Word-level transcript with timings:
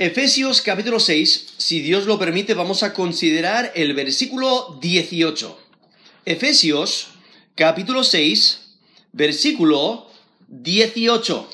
Efesios 0.00 0.62
capítulo 0.62 0.98
6, 0.98 1.56
si 1.58 1.82
Dios 1.82 2.06
lo 2.06 2.18
permite, 2.18 2.54
vamos 2.54 2.82
a 2.82 2.94
considerar 2.94 3.70
el 3.74 3.92
versículo 3.92 4.78
18. 4.80 5.58
Efesios 6.24 7.08
capítulo 7.54 8.02
6, 8.02 8.78
versículo 9.12 10.06
18. 10.48 11.50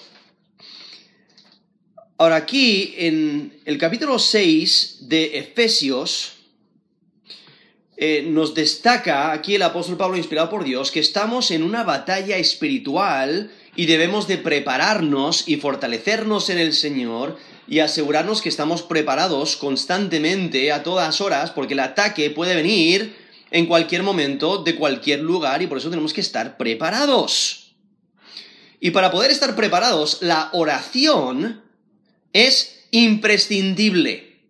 Ahora 2.19 2.37
aquí, 2.37 2.95
en 2.99 3.61
el 3.65 3.79
capítulo 3.79 4.17
6 4.21 5.09
de 5.09 5.39
Efesios, 5.41 6.35
eh, 7.97 8.23
nos 8.29 8.55
destaca 8.55 9.33
aquí 9.33 9.57
el 9.57 9.63
apóstol 9.63 9.97
Pablo, 9.97 10.17
inspirado 10.17 10.51
por 10.51 10.63
Dios, 10.63 10.93
que 10.93 11.01
estamos 11.01 11.51
en 11.51 11.65
una 11.65 11.83
batalla 11.83 12.37
espiritual 12.37 13.51
y 13.75 13.87
debemos 13.87 14.29
de 14.29 14.39
prepararnos 14.39 15.49
y 15.49 15.57
fortalecernos 15.57 16.49
en 16.49 16.59
el 16.59 16.75
Señor 16.75 17.37
y 17.69 17.81
asegurarnos 17.81 18.43
que 18.43 18.49
estamos 18.49 18.83
preparados 18.83 19.57
constantemente 19.57 20.73
a 20.73 20.83
todas 20.83 21.21
horas, 21.21 21.51
porque 21.51 21.75
el 21.75 21.81
ataque 21.81 22.31
puede 22.31 22.55
venir 22.55 23.17
en 23.51 23.67
cualquier 23.67 24.03
momento, 24.03 24.59
de 24.59 24.77
cualquier 24.77 25.21
lugar, 25.21 25.63
y 25.63 25.67
por 25.67 25.79
eso 25.79 25.91
tenemos 25.91 26.13
que 26.13 26.21
estar 26.21 26.57
preparados. 26.57 27.75
Y 28.81 28.91
para 28.91 29.11
poder 29.11 29.31
estar 29.31 29.57
preparados, 29.57 30.19
la 30.21 30.51
oración 30.53 31.63
es 32.33 32.85
imprescindible. 32.91 34.41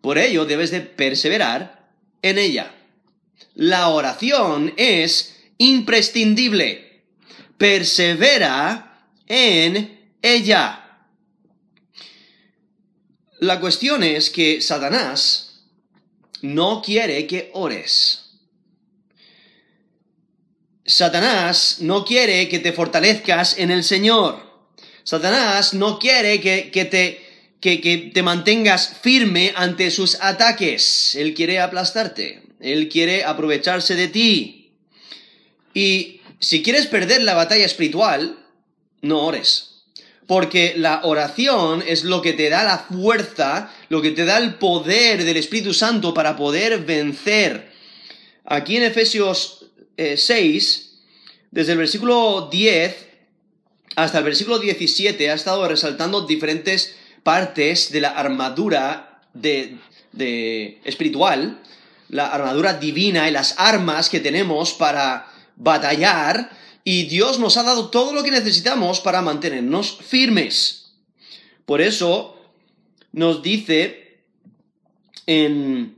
Por 0.00 0.18
ello 0.18 0.44
debes 0.44 0.70
de 0.70 0.80
perseverar 0.80 1.90
en 2.22 2.38
ella. 2.38 2.74
La 3.54 3.88
oración 3.88 4.74
es 4.76 5.36
imprescindible. 5.58 7.02
Persevera 7.56 9.08
en 9.26 10.12
ella. 10.22 10.87
La 13.40 13.60
cuestión 13.60 14.02
es 14.02 14.30
que 14.30 14.60
Satanás 14.60 15.60
no 16.42 16.82
quiere 16.82 17.26
que 17.28 17.50
ores. 17.54 18.24
Satanás 20.84 21.76
no 21.80 22.04
quiere 22.04 22.48
que 22.48 22.58
te 22.58 22.72
fortalezcas 22.72 23.58
en 23.58 23.70
el 23.70 23.84
Señor. 23.84 24.42
Satanás 25.04 25.72
no 25.72 26.00
quiere 26.00 26.40
que, 26.40 26.84
te, 26.84 27.20
que 27.60 28.10
te 28.12 28.22
mantengas 28.22 28.96
firme 29.02 29.52
ante 29.54 29.92
sus 29.92 30.16
ataques. 30.20 31.14
Él 31.14 31.34
quiere 31.34 31.60
aplastarte. 31.60 32.42
Él 32.58 32.88
quiere 32.88 33.22
aprovecharse 33.22 33.94
de 33.94 34.08
ti. 34.08 34.72
Y 35.74 36.22
si 36.40 36.62
quieres 36.64 36.86
perder 36.86 37.22
la 37.22 37.34
batalla 37.34 37.66
espiritual, 37.66 38.44
no 39.00 39.20
ores 39.20 39.67
porque 40.28 40.74
la 40.76 41.00
oración 41.04 41.82
es 41.84 42.04
lo 42.04 42.20
que 42.20 42.34
te 42.34 42.50
da 42.50 42.62
la 42.62 42.78
fuerza, 42.78 43.72
lo 43.88 44.02
que 44.02 44.10
te 44.10 44.26
da 44.26 44.36
el 44.36 44.56
poder 44.56 45.24
del 45.24 45.38
Espíritu 45.38 45.72
Santo 45.72 46.12
para 46.12 46.36
poder 46.36 46.84
vencer. 46.84 47.72
Aquí 48.44 48.76
en 48.76 48.82
Efesios 48.82 49.70
6, 49.96 49.96
eh, 49.96 50.98
desde 51.50 51.72
el 51.72 51.78
versículo 51.78 52.50
10 52.52 53.08
hasta 53.96 54.18
el 54.18 54.24
versículo 54.24 54.58
17, 54.58 55.30
ha 55.30 55.34
estado 55.34 55.66
resaltando 55.66 56.26
diferentes 56.26 56.94
partes 57.22 57.90
de 57.90 58.02
la 58.02 58.10
armadura 58.10 59.22
de, 59.32 59.78
espiritual, 60.84 61.58
la 62.10 62.26
armadura 62.26 62.74
divina 62.74 63.30
y 63.30 63.32
las 63.32 63.54
armas 63.56 64.10
que 64.10 64.20
tenemos 64.20 64.74
para 64.74 65.32
batallar 65.56 66.50
y 66.84 67.04
Dios 67.04 67.38
nos 67.38 67.56
ha 67.56 67.62
dado 67.62 67.90
todo 67.90 68.12
lo 68.12 68.22
que 68.22 68.30
necesitamos 68.30 69.00
para 69.00 69.22
mantenernos 69.22 69.98
firmes. 70.02 70.92
Por 71.66 71.80
eso 71.80 72.38
nos 73.12 73.42
dice 73.42 74.20
en, 75.26 75.96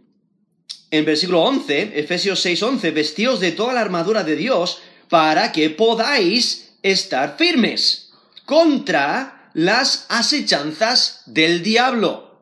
en 0.90 1.04
versículo 1.04 1.42
11, 1.42 1.92
Efesios 1.98 2.44
6:11, 2.44 2.92
vestíos 2.92 3.40
de 3.40 3.52
toda 3.52 3.72
la 3.72 3.80
armadura 3.80 4.24
de 4.24 4.36
Dios 4.36 4.78
para 5.08 5.52
que 5.52 5.70
podáis 5.70 6.72
estar 6.82 7.36
firmes 7.36 8.10
contra 8.44 9.50
las 9.54 10.06
asechanzas 10.08 11.22
del 11.26 11.62
diablo. 11.62 12.40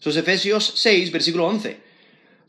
Eso 0.00 0.10
es 0.10 0.16
Efesios 0.16 0.72
6, 0.76 1.10
versículo 1.10 1.46
11. 1.46 1.80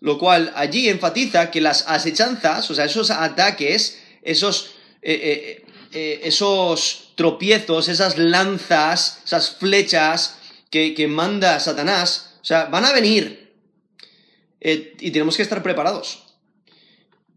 Lo 0.01 0.17
cual 0.17 0.51
allí 0.55 0.87
enfatiza 0.87 1.51
que 1.51 1.61
las 1.61 1.85
asechanzas, 1.87 2.69
o 2.69 2.75
sea, 2.75 2.85
esos 2.85 3.11
ataques, 3.11 3.99
esos 4.21 4.71
eh, 5.01 5.13
eh, 5.13 5.65
eh, 5.93 6.21
esos 6.23 7.13
tropiezos, 7.15 7.87
esas 7.87 8.17
lanzas, 8.17 9.21
esas 9.25 9.55
flechas 9.55 10.37
que, 10.69 10.93
que, 10.93 11.07
manda 11.07 11.59
Satanás, 11.59 12.35
o 12.41 12.45
sea, 12.45 12.65
van 12.65 12.85
a 12.85 12.91
venir 12.91 13.53
y 14.61 15.11
tenemos 15.11 15.37
que 15.37 15.43
estar 15.43 15.63
preparados. 15.63 16.23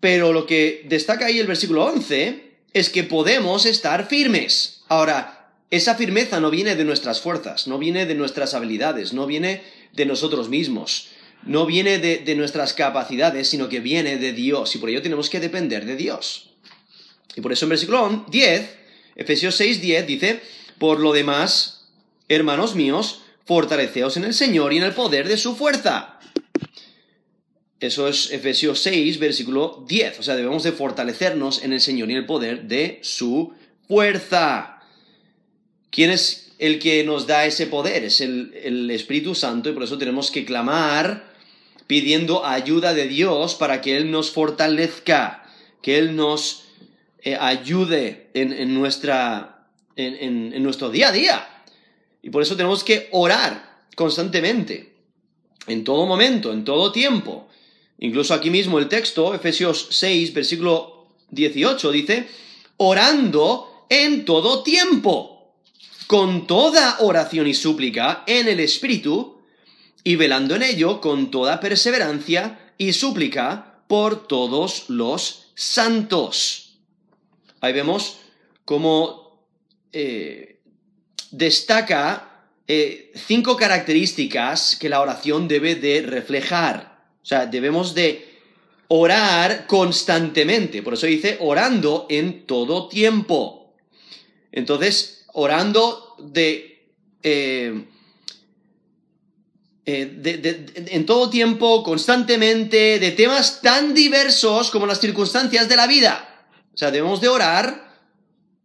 Pero 0.00 0.32
lo 0.32 0.44
que 0.44 0.84
destaca 0.88 1.26
ahí 1.26 1.38
el 1.38 1.46
versículo 1.46 1.84
11 1.84 2.58
es 2.72 2.90
que 2.90 3.04
podemos 3.04 3.64
estar 3.64 4.08
firmes. 4.08 4.82
Ahora, 4.88 5.54
esa 5.70 5.94
firmeza 5.94 6.40
no 6.40 6.50
viene 6.50 6.74
de 6.74 6.84
nuestras 6.84 7.20
fuerzas, 7.20 7.68
no 7.68 7.78
viene 7.78 8.06
de 8.06 8.16
nuestras 8.16 8.54
habilidades, 8.54 9.12
no 9.12 9.26
viene 9.26 9.62
de 9.92 10.04
nosotros 10.04 10.48
mismos, 10.48 11.08
no 11.44 11.64
viene 11.64 11.98
de, 11.98 12.18
de 12.18 12.34
nuestras 12.34 12.74
capacidades, 12.74 13.48
sino 13.48 13.68
que 13.68 13.78
viene 13.78 14.18
de 14.18 14.32
Dios 14.32 14.74
y 14.74 14.78
por 14.78 14.90
ello 14.90 15.02
tenemos 15.02 15.30
que 15.30 15.40
depender 15.40 15.86
de 15.86 15.94
Dios. 15.96 16.51
Y 17.36 17.40
por 17.40 17.52
eso 17.52 17.64
en 17.64 17.70
versículo 17.70 18.26
10, 18.28 18.76
Efesios 19.16 19.54
6, 19.56 19.80
10 19.80 20.06
dice, 20.06 20.40
por 20.78 21.00
lo 21.00 21.12
demás, 21.12 21.88
hermanos 22.28 22.74
míos, 22.74 23.22
fortaleceos 23.44 24.16
en 24.16 24.24
el 24.24 24.34
Señor 24.34 24.72
y 24.72 24.78
en 24.78 24.84
el 24.84 24.92
poder 24.92 25.28
de 25.28 25.36
su 25.36 25.56
fuerza. 25.56 26.18
Eso 27.80 28.06
es 28.06 28.30
Efesios 28.30 28.80
6, 28.80 29.18
versículo 29.18 29.84
10. 29.88 30.20
O 30.20 30.22
sea, 30.22 30.36
debemos 30.36 30.62
de 30.62 30.72
fortalecernos 30.72 31.64
en 31.64 31.72
el 31.72 31.80
Señor 31.80 32.08
y 32.08 32.12
en 32.12 32.18
el 32.18 32.26
poder 32.26 32.64
de 32.64 33.00
su 33.02 33.54
fuerza. 33.88 34.80
¿Quién 35.90 36.10
es 36.10 36.52
el 36.58 36.78
que 36.78 37.02
nos 37.02 37.26
da 37.26 37.44
ese 37.44 37.66
poder? 37.66 38.04
Es 38.04 38.20
el, 38.20 38.54
el 38.62 38.90
Espíritu 38.90 39.34
Santo 39.34 39.68
y 39.68 39.72
por 39.72 39.82
eso 39.82 39.98
tenemos 39.98 40.30
que 40.30 40.44
clamar 40.44 41.32
pidiendo 41.88 42.46
ayuda 42.46 42.94
de 42.94 43.08
Dios 43.08 43.56
para 43.56 43.80
que 43.80 43.96
Él 43.96 44.10
nos 44.10 44.30
fortalezca, 44.30 45.44
que 45.82 45.98
Él 45.98 46.14
nos 46.14 46.61
eh, 47.24 47.36
ayude 47.38 48.30
en, 48.34 48.74
nuestra, 48.74 49.68
en, 49.96 50.62
nuestro 50.62 50.90
día 50.90 51.08
a 51.08 51.12
día. 51.12 51.64
Y 52.22 52.30
por 52.30 52.42
eso 52.42 52.56
tenemos 52.56 52.82
que 52.82 53.08
orar 53.12 53.84
constantemente, 53.94 54.94
en 55.66 55.84
todo 55.84 56.06
momento, 56.06 56.52
en 56.52 56.64
todo 56.64 56.90
tiempo. 56.90 57.48
Incluso 57.98 58.34
aquí 58.34 58.50
mismo 58.50 58.78
el 58.80 58.88
texto, 58.88 59.34
Efesios 59.34 59.88
6, 59.90 60.34
versículo 60.34 61.06
18, 61.30 61.92
dice, 61.92 62.28
orando 62.78 63.86
en 63.88 64.24
todo 64.24 64.64
tiempo, 64.64 65.54
con 66.08 66.46
toda 66.48 66.96
oración 67.00 67.46
y 67.46 67.54
súplica 67.54 68.24
en 68.26 68.48
el 68.48 68.58
Espíritu, 68.58 69.38
y 70.02 70.16
velando 70.16 70.56
en 70.56 70.62
ello 70.62 71.00
con 71.00 71.30
toda 71.30 71.60
perseverancia 71.60 72.74
y 72.78 72.92
súplica 72.92 73.84
por 73.86 74.26
todos 74.26 74.88
los 74.88 75.52
santos. 75.54 76.71
Ahí 77.62 77.72
vemos 77.72 78.18
cómo 78.64 79.46
eh, 79.92 80.58
destaca 81.30 82.48
eh, 82.66 83.12
cinco 83.14 83.56
características 83.56 84.74
que 84.74 84.88
la 84.88 85.00
oración 85.00 85.46
debe 85.46 85.76
de 85.76 86.02
reflejar. 86.02 87.04
O 87.22 87.24
sea, 87.24 87.46
debemos 87.46 87.94
de 87.94 88.28
orar 88.88 89.68
constantemente. 89.68 90.82
Por 90.82 90.94
eso 90.94 91.06
dice 91.06 91.36
orando 91.38 92.06
en 92.10 92.46
todo 92.46 92.88
tiempo. 92.88 93.76
Entonces, 94.50 95.24
orando 95.32 96.16
de, 96.18 96.90
eh, 97.22 97.84
en 99.86 101.06
todo 101.06 101.30
tiempo, 101.30 101.84
constantemente, 101.84 102.98
de 102.98 103.12
temas 103.12 103.62
tan 103.62 103.94
diversos 103.94 104.72
como 104.72 104.84
las 104.84 105.00
circunstancias 105.00 105.68
de 105.68 105.76
la 105.76 105.86
vida. 105.86 106.31
O 106.74 106.78
sea, 106.78 106.90
debemos 106.90 107.20
de 107.20 107.28
orar 107.28 107.92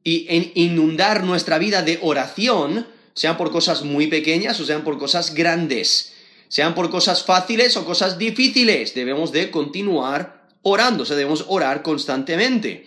y 0.04 0.27
inundar 0.56 1.24
nuestra 1.24 1.57
vida 1.57 1.81
de 1.81 2.00
oración, 2.01 2.88
sean 3.13 3.36
por 3.36 3.51
cosas 3.51 3.83
muy 3.83 4.07
pequeñas 4.07 4.59
o 4.59 4.65
sean 4.65 4.83
por 4.83 4.98
cosas 4.98 5.33
grandes, 5.33 6.13
sean 6.48 6.75
por 6.75 6.89
cosas 6.89 7.24
fáciles 7.24 7.75
o 7.75 7.86
cosas 7.86 8.18
difíciles. 8.18 8.94
Debemos 8.94 9.31
de 9.31 9.51
continuar 9.51 10.48
orando, 10.62 11.04
o 11.04 11.06
sea, 11.06 11.18
debemos 11.18 11.45
orar 11.50 11.81
constantemente. 11.81 12.86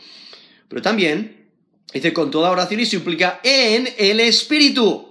Pero 0.68 0.80
también 0.80 1.48
dice 1.92 2.12
con 2.12 2.30
toda 2.30 2.50
oración 2.50 2.80
y 2.80 2.86
súplica 2.86 3.40
en 3.42 3.88
el 3.98 4.20
Espíritu. 4.20 5.08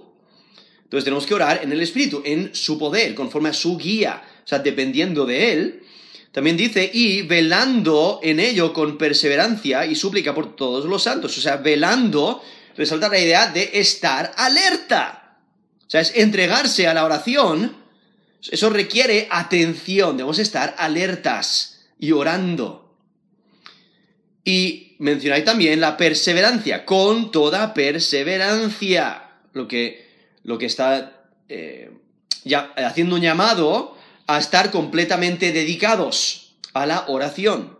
Entonces 0.82 1.04
tenemos 1.04 1.26
que 1.26 1.34
orar 1.34 1.60
en 1.62 1.70
el 1.70 1.80
Espíritu, 1.80 2.22
en 2.24 2.52
su 2.52 2.76
poder, 2.76 3.14
conforme 3.14 3.50
a 3.50 3.52
su 3.52 3.76
guía, 3.76 4.22
o 4.44 4.48
sea, 4.48 4.58
dependiendo 4.58 5.26
de 5.26 5.52
Él. 5.52 5.82
También 6.32 6.56
dice, 6.56 6.88
y 6.92 7.22
velando 7.22 8.20
en 8.22 8.38
ello 8.38 8.72
con 8.72 8.96
perseverancia 8.96 9.84
y 9.84 9.96
súplica 9.96 10.34
por 10.34 10.54
todos 10.54 10.84
los 10.84 11.02
santos. 11.02 11.36
O 11.36 11.40
sea, 11.40 11.56
velando 11.56 12.42
resalta 12.76 13.08
la 13.08 13.18
idea 13.18 13.46
de 13.48 13.70
estar 13.74 14.32
alerta. 14.36 15.38
O 15.86 15.90
sea, 15.90 16.00
es 16.00 16.12
entregarse 16.14 16.86
a 16.86 16.94
la 16.94 17.04
oración. 17.04 17.76
Eso 18.48 18.70
requiere 18.70 19.26
atención, 19.30 20.16
debemos 20.16 20.38
estar 20.38 20.74
alertas 20.78 21.80
y 21.98 22.12
orando. 22.12 22.96
Y 24.44 24.96
mencionáis 25.00 25.44
también 25.44 25.80
la 25.80 25.96
perseverancia, 25.96 26.86
con 26.86 27.30
toda 27.30 27.74
perseverancia, 27.74 29.30
lo 29.52 29.66
que, 29.66 30.08
lo 30.44 30.56
que 30.58 30.66
está 30.66 31.26
eh, 31.48 31.90
ya, 32.44 32.72
haciendo 32.76 33.16
un 33.16 33.20
llamado 33.20 33.98
a 34.34 34.38
estar 34.38 34.70
completamente 34.70 35.52
dedicados 35.52 36.56
a 36.72 36.86
la 36.86 37.04
oración. 37.08 37.78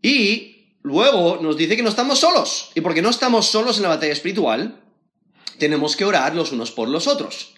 Y 0.00 0.66
luego 0.82 1.38
nos 1.40 1.56
dice 1.56 1.76
que 1.76 1.82
no 1.82 1.88
estamos 1.88 2.20
solos. 2.20 2.70
Y 2.74 2.80
porque 2.80 3.02
no 3.02 3.10
estamos 3.10 3.46
solos 3.46 3.76
en 3.76 3.84
la 3.84 3.88
batalla 3.88 4.12
espiritual, 4.12 4.80
tenemos 5.58 5.96
que 5.96 6.04
orar 6.04 6.34
los 6.34 6.52
unos 6.52 6.70
por 6.70 6.88
los 6.88 7.06
otros. 7.06 7.54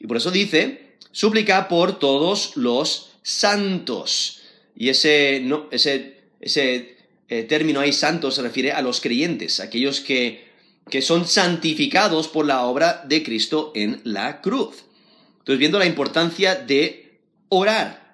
Y 0.00 0.06
por 0.06 0.16
eso 0.16 0.30
dice, 0.30 0.96
súplica 1.10 1.68
por 1.68 1.98
todos 1.98 2.56
los 2.56 3.10
santos. 3.22 4.42
Y 4.76 4.88
ese, 4.88 5.40
no, 5.42 5.66
ese, 5.70 6.20
ese 6.40 6.98
eh, 7.28 7.42
término 7.44 7.80
ahí 7.80 7.92
santo 7.92 8.30
se 8.30 8.42
refiere 8.42 8.72
a 8.72 8.82
los 8.82 9.00
creyentes, 9.00 9.60
aquellos 9.60 10.00
que, 10.00 10.48
que 10.88 11.02
son 11.02 11.26
santificados 11.26 12.28
por 12.28 12.46
la 12.46 12.62
obra 12.62 13.04
de 13.06 13.22
Cristo 13.22 13.72
en 13.74 14.00
la 14.04 14.40
cruz. 14.40 14.84
Entonces, 15.38 15.58
viendo 15.58 15.78
la 15.78 15.86
importancia 15.86 16.54
de 16.54 17.07
orar. 17.48 18.08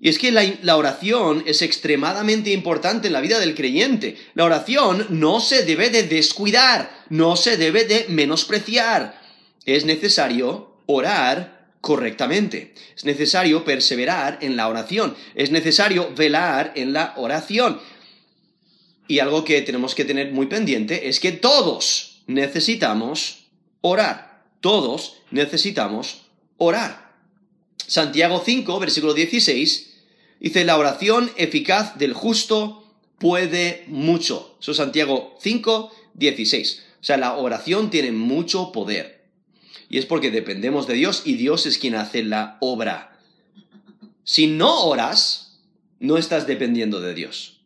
Y 0.00 0.10
es 0.10 0.18
que 0.18 0.32
la, 0.32 0.76
oración 0.76 1.44
es 1.46 1.62
extremadamente 1.62 2.50
importante 2.50 3.06
en 3.06 3.14
la 3.14 3.22
vida 3.22 3.38
del 3.40 3.54
creyente. 3.54 4.18
La 4.34 4.44
oración 4.44 5.06
no 5.08 5.40
se 5.40 5.64
debe 5.64 5.88
de 5.88 6.02
descuidar, 6.02 7.04
no 7.08 7.36
se 7.36 7.56
debe 7.56 7.84
de 7.84 8.04
menospreciar. 8.08 9.18
Es 9.64 9.86
necesario 9.86 10.76
orar 10.84 11.70
correctamente. 11.80 12.74
Es 12.94 13.06
necesario 13.06 13.64
perseverar 13.64 14.38
en 14.42 14.56
la 14.56 14.68
oración. 14.68 15.16
Es 15.34 15.50
necesario 15.50 16.12
velar 16.14 16.72
en 16.76 16.92
la 16.92 17.14
oración. 17.16 17.80
Y 19.08 19.20
algo 19.20 19.44
que 19.44 19.62
tenemos 19.62 19.94
que 19.94 20.04
tener 20.04 20.32
muy 20.32 20.46
pendiente 20.46 21.08
es 21.08 21.18
que 21.18 21.32
todos 21.32 22.22
necesitamos 22.26 23.46
orar. 23.80 24.44
Todos 24.60 25.18
necesitamos 25.30 26.26
orar. 26.58 27.03
Santiago 27.86 28.42
5, 28.44 28.80
versículo 28.80 29.14
16 29.14 29.94
Dice, 30.44 30.66
la 30.66 30.76
oración 30.76 31.30
eficaz 31.36 31.96
del 31.96 32.12
justo 32.12 32.84
puede 33.18 33.84
mucho. 33.86 34.58
Eso 34.60 34.72
es 34.72 34.76
Santiago 34.76 35.38
5, 35.40 35.90
16. 36.12 36.82
O 37.00 37.04
sea, 37.04 37.16
la 37.16 37.34
oración 37.36 37.88
tiene 37.88 38.12
mucho 38.12 38.70
poder. 38.70 39.24
Y 39.88 39.96
es 39.96 40.04
porque 40.04 40.30
dependemos 40.30 40.86
de 40.86 40.94
Dios 40.94 41.22
y 41.24 41.36
Dios 41.36 41.64
es 41.64 41.78
quien 41.78 41.94
hace 41.94 42.22
la 42.22 42.58
obra. 42.60 43.18
Si 44.24 44.46
no 44.46 44.84
oras, 44.84 45.60
no 45.98 46.18
estás 46.18 46.46
dependiendo 46.46 47.00
de 47.00 47.14
Dios. 47.14 47.60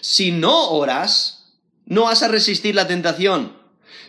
Si 0.00 0.30
no 0.30 0.70
oras, 0.70 1.56
no 1.86 2.04
vas 2.04 2.22
a 2.22 2.28
resistir 2.28 2.76
la 2.76 2.86
tentación. 2.86 3.56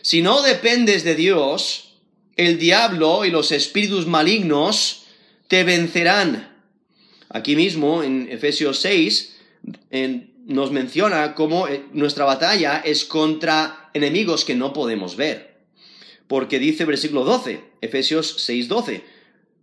Si 0.03 0.21
no 0.21 0.43
dependes 0.43 1.03
de 1.03 1.15
Dios, 1.15 1.95
el 2.35 2.59
diablo 2.59 3.25
y 3.25 3.31
los 3.31 3.51
espíritus 3.51 4.05
malignos 4.05 5.02
te 5.47 5.63
vencerán. 5.63 6.51
Aquí 7.29 7.55
mismo, 7.55 8.03
en 8.03 8.27
Efesios 8.29 8.79
6, 8.79 9.35
nos 10.45 10.71
menciona 10.71 11.35
cómo 11.35 11.67
eh, 11.67 11.85
nuestra 11.93 12.25
batalla 12.25 12.81
es 12.83 13.05
contra 13.05 13.89
enemigos 13.93 14.45
que 14.45 14.55
no 14.55 14.73
podemos 14.73 15.15
ver. 15.15 15.53
Porque 16.27 16.59
dice 16.59 16.85
versículo 16.85 17.23
12, 17.23 17.61
Efesios 17.81 18.35
6, 18.39 18.67
12, 18.67 19.03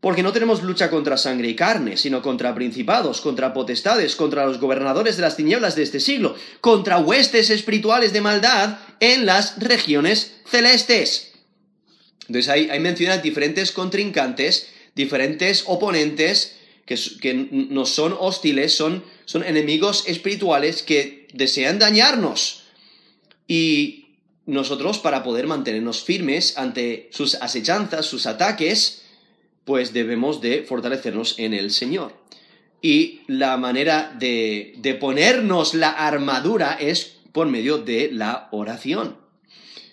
porque 0.01 0.23
no 0.23 0.33
tenemos 0.33 0.63
lucha 0.63 0.89
contra 0.89 1.17
sangre 1.17 1.49
y 1.49 1.55
carne, 1.55 1.97
sino 1.97 2.23
contra 2.23 2.55
principados, 2.55 3.21
contra 3.21 3.53
potestades, 3.53 4.17
contra 4.17 4.47
los 4.47 4.59
gobernadores 4.59 5.17
de 5.17 5.23
las 5.23 5.37
tinieblas 5.37 5.77
de 5.77 5.83
este 5.83 6.01
siglo, 6.01 6.35
contra 6.61 6.99
huestes 6.99 7.51
espirituales 7.51 8.13
de 8.13 8.23
maldad 8.23 8.79
en 9.01 9.27
las 9.27 9.59
regiones 9.59 10.41
celestes. 10.47 11.33
Entonces 12.29 12.49
ahí, 12.49 12.71
ahí 12.71 12.81
menciona 12.81 13.19
diferentes 13.19 13.73
contrincantes, 13.73 14.70
diferentes 14.95 15.65
oponentes, 15.67 16.57
que, 16.87 17.49
nos 17.53 17.91
son 17.91 18.17
hostiles, 18.19 18.75
son, 18.75 19.05
son 19.25 19.45
enemigos 19.45 20.05
espirituales 20.09 20.83
que 20.83 21.29
desean 21.33 21.79
dañarnos. 21.79 22.65
Y 23.47 24.17
nosotros, 24.47 24.99
para 24.99 25.23
poder 25.23 25.47
mantenernos 25.47 26.03
firmes 26.03 26.59
ante 26.59 27.09
sus 27.13 27.37
asechanzas, 27.37 28.07
sus 28.07 28.27
ataques, 28.27 29.03
pues 29.65 29.93
debemos 29.93 30.41
de 30.41 30.65
fortalecernos 30.65 31.39
en 31.39 31.55
el 31.55 31.71
Señor. 31.71 32.19
Y 32.83 33.21
la 33.29 33.57
manera 33.57 34.17
de, 34.19 34.75
de 34.79 34.95
ponernos 34.95 35.75
la 35.75 35.91
armadura 35.91 36.77
es 36.81 37.19
por 37.33 37.47
medio 37.47 37.79
de 37.79 38.11
la 38.11 38.49
oración. 38.51 39.17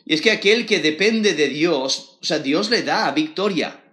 Y 0.05 0.13
es 0.13 0.21
que 0.21 0.31
aquel 0.31 0.65
que 0.65 0.79
depende 0.79 1.33
de 1.33 1.49
Dios, 1.49 2.17
o 2.21 2.25
sea, 2.25 2.39
Dios 2.39 2.69
le 2.69 2.81
da 2.81 3.11
victoria. 3.11 3.83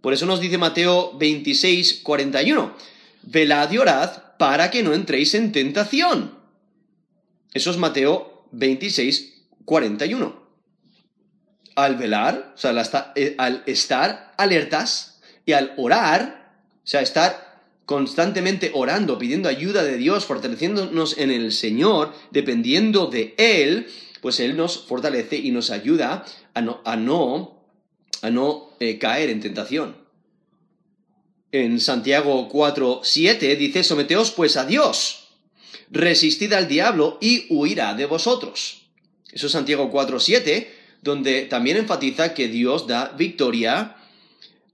Por 0.00 0.12
eso 0.12 0.26
nos 0.26 0.40
dice 0.40 0.58
Mateo 0.58 1.16
26, 1.18 2.00
41, 2.02 2.74
velad 3.22 3.70
y 3.70 3.78
orad 3.78 4.10
para 4.38 4.70
que 4.70 4.82
no 4.82 4.94
entréis 4.94 5.34
en 5.34 5.52
tentación. 5.52 6.38
Eso 7.52 7.70
es 7.70 7.76
Mateo 7.76 8.46
26, 8.52 9.34
41. 9.64 10.40
Al 11.76 11.96
velar, 11.96 12.52
o 12.54 12.58
sea, 12.58 13.12
eh, 13.14 13.34
al 13.38 13.62
estar 13.66 14.32
alertas 14.38 15.20
y 15.44 15.52
al 15.52 15.74
orar, 15.76 16.54
o 16.82 16.86
sea, 16.86 17.02
estar 17.02 17.60
constantemente 17.84 18.70
orando, 18.72 19.18
pidiendo 19.18 19.48
ayuda 19.48 19.82
de 19.82 19.96
Dios, 19.96 20.24
fortaleciéndonos 20.24 21.18
en 21.18 21.30
el 21.30 21.52
Señor, 21.52 22.14
dependiendo 22.30 23.06
de 23.06 23.34
Él, 23.36 23.88
pues 24.22 24.40
Él 24.40 24.56
nos 24.56 24.86
fortalece 24.86 25.36
y 25.36 25.50
nos 25.50 25.70
ayuda 25.70 26.24
a 26.54 26.60
no, 26.62 26.80
a 26.84 26.96
no 26.96 27.59
a 28.22 28.30
no 28.30 28.70
eh, 28.80 28.98
caer 28.98 29.30
en 29.30 29.40
tentación. 29.40 29.96
En 31.52 31.80
Santiago 31.80 32.48
4, 32.48 33.00
7 33.02 33.56
dice, 33.56 33.82
someteos 33.82 34.30
pues 34.30 34.56
a 34.56 34.64
Dios, 34.64 35.28
resistid 35.90 36.52
al 36.52 36.68
diablo 36.68 37.18
y 37.20 37.46
huirá 37.50 37.94
de 37.94 38.06
vosotros. 38.06 38.82
Eso 39.32 39.46
es 39.46 39.52
Santiago 39.52 39.90
4, 39.90 40.20
7, 40.20 40.74
donde 41.02 41.42
también 41.42 41.76
enfatiza 41.76 42.34
que 42.34 42.48
Dios 42.48 42.86
da 42.86 43.14
victoria 43.16 43.96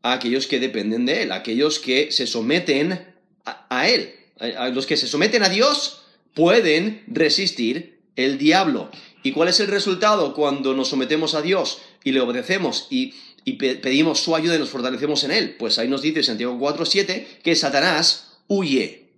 a 0.03 0.13
aquellos 0.13 0.47
que 0.47 0.61
dependen 0.61 1.07
de 1.07 1.23
Él, 1.23 1.33
a 1.33 1.37
aquellos 1.37 1.79
que 1.79 2.13
se 2.13 2.27
someten 2.27 3.15
a, 3.45 3.67
a 3.71 3.89
Él. 3.89 4.15
A 4.39 4.69
los 4.69 4.87
que 4.87 4.99
se 4.99 5.09
someten 5.09 5.43
a 5.43 5.49
Dios 5.49 6.03
pueden 6.35 7.03
resistir 7.07 8.01
el 8.17 8.37
diablo. 8.37 8.91
¿Y 9.23 9.33
cuál 9.33 9.49
es 9.49 9.61
el 9.61 9.69
resultado 9.69 10.35
cuando 10.35 10.75
nos 10.75 10.89
sometemos 10.89 11.35
a 11.35 11.43
Dios 11.43 11.79
y 12.05 12.13
le 12.13 12.21
obedecemos 12.21 12.87
y 12.91 13.15
y 13.49 13.53
pedimos 13.53 14.19
su 14.19 14.35
ayuda 14.35 14.57
y 14.57 14.59
nos 14.59 14.71
fortalecemos 14.71 15.23
en 15.23 15.31
él. 15.31 15.55
Pues 15.57 15.79
ahí 15.79 15.87
nos 15.87 16.03
dice 16.03 16.25
Santiago 16.25 16.59
4.7 16.59 17.39
que 17.45 17.55
Satanás 17.55 18.39
huye. 18.49 19.13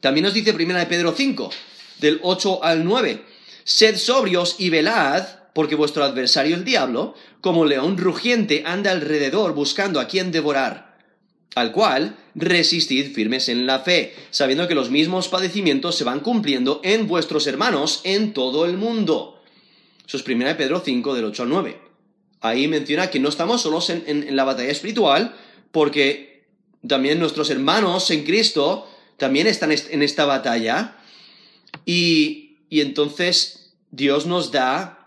También 0.00 0.24
nos 0.24 0.34
dice 0.34 0.52
Primera 0.52 0.80
de 0.80 0.86
Pedro 0.86 1.14
5, 1.16 1.48
del 2.00 2.18
8 2.22 2.64
al 2.64 2.84
9, 2.84 3.22
sed 3.62 3.96
sobrios 3.96 4.56
y 4.58 4.70
velad, 4.70 5.24
porque 5.54 5.76
vuestro 5.76 6.02
adversario 6.02 6.56
el 6.56 6.64
diablo, 6.64 7.14
como 7.40 7.66
león 7.66 7.98
rugiente, 7.98 8.64
anda 8.66 8.90
alrededor 8.90 9.54
buscando 9.54 10.00
a 10.00 10.08
quien 10.08 10.32
devorar, 10.32 10.98
al 11.54 11.70
cual 11.70 12.16
resistid 12.34 13.12
firmes 13.12 13.48
en 13.48 13.64
la 13.64 13.78
fe, 13.78 14.12
sabiendo 14.30 14.66
que 14.66 14.74
los 14.74 14.90
mismos 14.90 15.28
padecimientos 15.28 15.94
se 15.94 16.02
van 16.04 16.18
cumpliendo 16.18 16.80
en 16.82 17.06
vuestros 17.06 17.46
hermanos 17.46 18.00
en 18.02 18.32
todo 18.32 18.66
el 18.66 18.76
mundo. 18.76 19.40
Eso 20.04 20.16
es 20.16 20.24
Primera 20.24 20.50
de 20.50 20.56
Pedro 20.56 20.82
5, 20.84 21.14
del 21.14 21.26
8 21.26 21.42
al 21.44 21.48
9 21.48 21.87
ahí 22.40 22.68
menciona 22.68 23.10
que 23.10 23.20
no 23.20 23.28
estamos 23.28 23.62
solos 23.62 23.90
en, 23.90 24.36
la 24.36 24.44
batalla 24.44 24.70
espiritual, 24.70 25.34
porque 25.72 26.44
también 26.86 27.18
nuestros 27.18 27.50
hermanos 27.50 28.10
en 28.10 28.24
Cristo 28.24 28.88
también 29.16 29.46
están 29.46 29.72
en 29.72 30.02
esta 30.02 30.24
batalla. 30.24 30.96
Y, 31.84 32.58
y 32.70 32.80
entonces 32.80 33.74
Dios 33.90 34.26
nos 34.26 34.52
da 34.52 34.98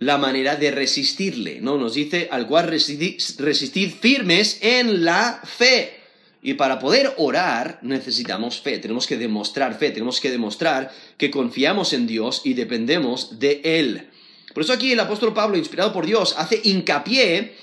la 0.00 0.16
manera 0.16 0.56
de 0.56 0.70
resistirle, 0.70 1.60
¿no? 1.60 1.76
Nos 1.76 1.94
dice 1.94 2.28
al 2.30 2.46
cual 2.46 2.68
resistir 2.68 3.92
firmes 3.92 4.58
en 4.62 5.04
la 5.04 5.42
fe. 5.44 6.00
Y 6.42 6.54
para 6.54 6.78
poder 6.78 7.12
orar 7.18 7.80
necesitamos 7.82 8.62
fe, 8.62 8.78
tenemos 8.78 9.06
que 9.06 9.18
demostrar 9.18 9.78
fe, 9.78 9.90
tenemos 9.90 10.18
que 10.20 10.30
demostrar 10.30 10.90
que 11.18 11.30
confiamos 11.30 11.92
en 11.92 12.06
Dios 12.06 12.40
y 12.44 12.54
dependemos 12.54 13.38
de 13.38 13.60
Él. 13.62 14.08
Por 14.54 14.62
eso 14.62 14.72
aquí 14.72 14.92
el 14.92 15.00
apóstol 15.00 15.32
Pablo, 15.32 15.56
inspirado 15.56 15.92
por 15.92 16.06
Dios, 16.06 16.34
hace 16.36 16.60
hincapié 16.64 17.56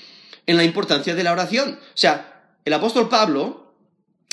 en 0.45 0.57
la 0.57 0.63
importancia 0.63 1.15
de 1.15 1.23
la 1.23 1.33
oración. 1.33 1.79
O 1.81 1.97
sea, 1.97 2.51
el 2.65 2.73
apóstol 2.73 3.09
Pablo 3.09 3.73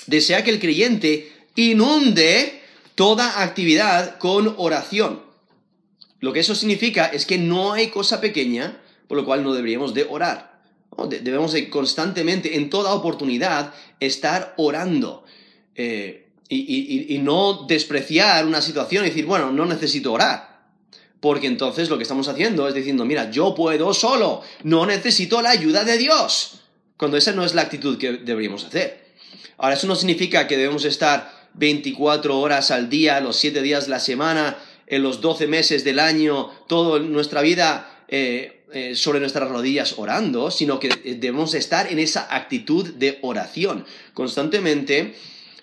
desea 0.06 0.44
que 0.44 0.50
el 0.50 0.60
creyente 0.60 1.32
inunde 1.56 2.62
toda 2.94 3.42
actividad 3.42 4.18
con 4.18 4.54
oración. 4.56 5.22
Lo 6.20 6.32
que 6.32 6.40
eso 6.40 6.54
significa 6.54 7.06
es 7.06 7.26
que 7.26 7.38
no 7.38 7.72
hay 7.72 7.88
cosa 7.88 8.20
pequeña, 8.20 8.80
por 9.08 9.16
lo 9.18 9.24
cual 9.24 9.42
no 9.42 9.52
deberíamos 9.52 9.94
de 9.94 10.06
orar. 10.08 10.54
debemos 11.08 11.52
de 11.52 11.68
constantemente, 11.68 12.56
en 12.56 12.70
toda 12.70 12.94
oportunidad, 12.94 13.74
estar 14.00 14.54
orando. 14.56 15.24
Eh, 15.74 16.28
y, 16.48 17.18
no 17.18 17.66
despreciar 17.66 18.46
una 18.46 18.62
situación 18.62 19.04
y 19.04 19.08
decir, 19.08 19.26
bueno, 19.26 19.50
no 19.50 19.66
necesito 19.66 20.12
orar. 20.12 20.53
Porque 21.24 21.46
entonces 21.46 21.88
lo 21.88 21.96
que 21.96 22.02
estamos 22.02 22.28
haciendo 22.28 22.68
es 22.68 22.74
diciendo, 22.74 23.06
mira, 23.06 23.30
yo 23.30 23.54
puedo 23.54 23.94
solo, 23.94 24.42
no 24.62 24.84
necesito 24.84 25.40
la 25.40 25.48
ayuda 25.48 25.82
de 25.82 25.96
Dios. 25.96 26.60
Cuando 26.98 27.16
esa 27.16 27.32
no 27.32 27.46
es 27.46 27.54
la 27.54 27.62
actitud 27.62 27.96
que 27.96 28.12
deberíamos 28.12 28.62
hacer. 28.62 29.06
Ahora, 29.56 29.74
eso 29.74 29.86
no 29.86 29.96
significa 29.96 30.46
que 30.46 30.58
debemos 30.58 30.84
estar 30.84 31.48
24 31.54 32.38
horas 32.38 32.70
al 32.70 32.90
día, 32.90 33.22
los 33.22 33.36
7 33.36 33.62
días 33.62 33.86
de 33.86 33.92
la 33.92 34.00
semana, 34.00 34.58
en 34.86 35.02
los 35.02 35.22
12 35.22 35.46
meses 35.46 35.82
del 35.82 35.98
año, 35.98 36.50
toda 36.68 36.98
nuestra 37.00 37.40
vida 37.40 38.04
eh, 38.08 38.66
eh, 38.74 38.94
sobre 38.94 39.18
nuestras 39.18 39.48
rodillas 39.48 39.94
orando, 39.96 40.50
sino 40.50 40.78
que 40.78 40.90
debemos 41.04 41.54
estar 41.54 41.90
en 41.90 42.00
esa 42.00 42.28
actitud 42.36 42.86
de 42.96 43.18
oración 43.22 43.86
constantemente 44.12 45.14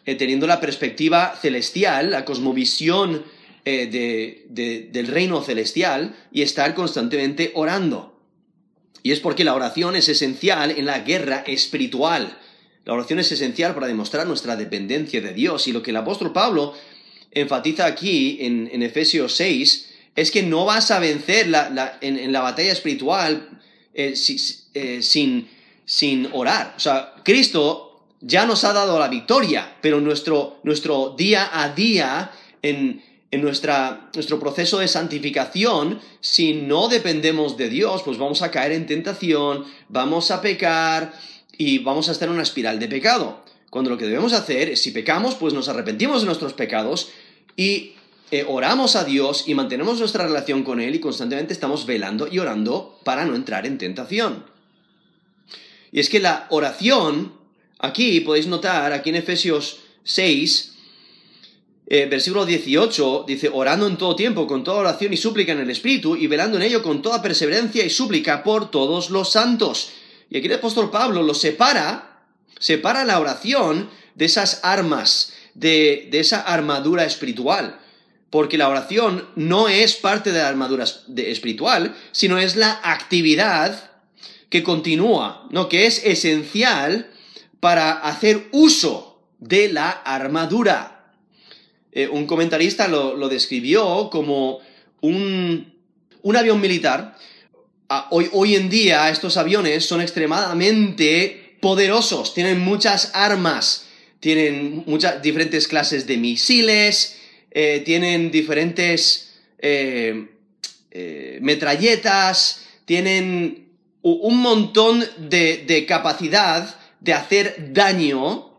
eh, 0.07 0.15
teniendo 0.15 0.47
la 0.47 0.59
perspectiva 0.59 1.37
celestial, 1.39 2.09
la 2.09 2.25
cosmovisión 2.25 3.23
eh, 3.65 4.87
del 4.91 5.07
reino 5.07 5.41
celestial 5.43 6.15
y 6.31 6.41
estar 6.41 6.73
constantemente 6.73 7.51
orando. 7.55 8.19
Y 9.03 9.11
es 9.11 9.19
porque 9.19 9.43
la 9.43 9.55
oración 9.55 9.95
es 9.95 10.09
esencial 10.09 10.71
en 10.71 10.85
la 10.85 10.99
guerra 10.99 11.43
espiritual. 11.47 12.37
La 12.85 12.93
oración 12.93 13.19
es 13.19 13.31
esencial 13.31 13.73
para 13.73 13.87
demostrar 13.87 14.27
nuestra 14.27 14.55
dependencia 14.55 15.21
de 15.21 15.33
Dios. 15.33 15.67
Y 15.67 15.73
lo 15.73 15.81
que 15.81 15.91
el 15.91 15.97
apóstol 15.97 16.33
Pablo 16.33 16.73
enfatiza 17.31 17.85
aquí 17.85 18.37
en, 18.41 18.81
Efesios 18.83 19.35
6 19.35 19.89
es 20.15 20.31
que 20.31 20.43
no 20.43 20.65
vas 20.65 20.91
a 20.91 20.99
vencer 20.99 21.47
en, 22.01 22.31
la 22.31 22.41
batalla 22.41 22.71
espiritual 22.71 23.61
eh, 23.93 24.15
sin, 24.15 25.47
sin 25.85 26.29
orar. 26.31 26.73
O 26.77 26.79
sea, 26.79 27.13
Cristo 27.23 27.91
ya 28.21 28.45
nos 28.45 28.63
ha 28.63 28.73
dado 28.73 28.99
la 28.99 29.07
victoria, 29.07 29.77
pero 29.81 29.99
nuestro, 29.99 30.59
nuestro 30.63 31.15
día 31.17 31.49
a 31.51 31.69
día, 31.69 32.31
en, 32.61 33.03
en 33.31 33.41
nuestra, 33.41 34.09
nuestro 34.13 34.39
proceso 34.39 34.79
de 34.79 34.87
santificación, 34.87 35.99
si 36.19 36.53
no 36.53 36.89
dependemos 36.89 37.57
de 37.57 37.69
Dios, 37.69 38.03
pues 38.03 38.17
vamos 38.17 38.41
a 38.41 38.51
caer 38.51 38.73
en 38.73 38.85
tentación, 38.85 39.65
vamos 39.89 40.31
a 40.31 40.41
pecar 40.41 41.13
y 41.57 41.79
vamos 41.79 42.09
a 42.09 42.11
estar 42.11 42.27
en 42.27 42.35
una 42.35 42.43
espiral 42.43 42.79
de 42.79 42.87
pecado. 42.87 43.43
Cuando 43.69 43.89
lo 43.89 43.97
que 43.97 44.05
debemos 44.05 44.33
hacer 44.33 44.69
es, 44.69 44.81
si 44.81 44.91
pecamos, 44.91 45.35
pues 45.35 45.53
nos 45.53 45.69
arrepentimos 45.69 46.21
de 46.21 46.25
nuestros 46.25 46.53
pecados 46.53 47.09
y 47.55 47.93
eh, 48.31 48.45
oramos 48.47 48.95
a 48.95 49.05
Dios 49.05 49.45
y 49.47 49.55
mantenemos 49.55 49.99
nuestra 49.99 50.25
relación 50.25 50.63
con 50.63 50.81
Él 50.81 50.95
y 50.95 50.99
constantemente 50.99 51.53
estamos 51.53 51.85
velando 51.85 52.27
y 52.29 52.39
orando 52.39 52.99
para 53.03 53.25
no 53.25 53.35
entrar 53.35 53.65
en 53.65 53.77
tentación. 53.77 54.45
Y 55.93 55.99
es 55.99 56.09
que 56.09 56.19
la 56.19 56.47
oración 56.49 57.41
Aquí 57.83 58.19
podéis 58.19 58.45
notar, 58.45 58.93
aquí 58.93 59.09
en 59.09 59.15
Efesios 59.15 59.79
6, 60.03 60.70
eh, 61.93 62.05
versículo 62.05 62.45
18, 62.45 63.25
dice, 63.27 63.49
orando 63.51 63.85
en 63.85 63.97
todo 63.97 64.15
tiempo, 64.15 64.47
con 64.47 64.63
toda 64.63 64.77
oración 64.77 65.11
y 65.11 65.17
súplica 65.17 65.51
en 65.51 65.59
el 65.59 65.69
Espíritu, 65.69 66.15
y 66.15 66.27
velando 66.27 66.55
en 66.55 66.63
ello 66.63 66.81
con 66.81 67.01
toda 67.01 67.21
perseverancia 67.21 67.83
y 67.83 67.89
súplica 67.89 68.43
por 68.43 68.71
todos 68.71 69.09
los 69.09 69.33
santos. 69.33 69.89
Y 70.29 70.37
aquí 70.37 70.47
el 70.47 70.53
apóstol 70.53 70.89
Pablo 70.89 71.21
lo 71.21 71.33
separa, 71.33 72.23
separa 72.59 73.03
la 73.03 73.19
oración 73.19 73.89
de 74.15 74.23
esas 74.23 74.61
armas, 74.63 75.33
de, 75.53 76.07
esa 76.13 76.39
armadura 76.39 77.03
espiritual. 77.03 77.81
Porque 78.29 78.57
la 78.57 78.69
oración 78.69 79.27
no 79.35 79.67
es 79.67 79.95
parte 79.95 80.31
de 80.31 80.39
la 80.39 80.47
armadura 80.47 80.85
espiritual, 81.17 81.93
sino 82.13 82.37
es 82.37 82.55
la 82.55 82.79
actividad 82.83 83.91
que 84.49 84.63
continúa, 84.63 85.45
¿no? 85.49 85.67
que 85.67 85.87
es 85.87 86.05
esencial 86.05 87.11
para 87.59 87.91
hacer 87.91 88.47
uso 88.53 89.21
de 89.39 89.67
la 89.67 89.89
armadura. 89.89 91.00
Eh, 91.93 92.07
un 92.07 92.25
comentarista 92.25 92.87
lo, 92.87 93.27
describió 93.27 94.09
como 94.09 94.59
un, 95.01 95.73
avión 96.35 96.61
militar. 96.61 97.17
Ah, 97.89 98.07
hoy, 98.11 98.29
hoy 98.31 98.55
en 98.55 98.69
día 98.69 99.09
estos 99.09 99.35
aviones 99.35 99.85
son 99.85 100.01
extremadamente 100.01 101.57
poderosos, 101.59 102.33
tienen 102.33 102.61
muchas 102.61 103.11
armas, 103.13 103.87
tienen 104.21 104.83
muchas 104.87 105.21
diferentes 105.21 105.67
clases 105.67 106.07
de 106.07 106.17
misiles, 106.17 107.17
eh, 107.51 107.81
tienen 107.83 108.31
diferentes 108.31 109.33
eh, 109.59 110.27
metralletas, 111.41 112.65
tienen 112.85 113.67
un 114.03 114.37
montón 114.37 115.05
de, 115.17 115.63
de 115.67 115.85
capacidad 115.85 116.75
de 117.01 117.13
hacer 117.13 117.73
daño, 117.73 118.49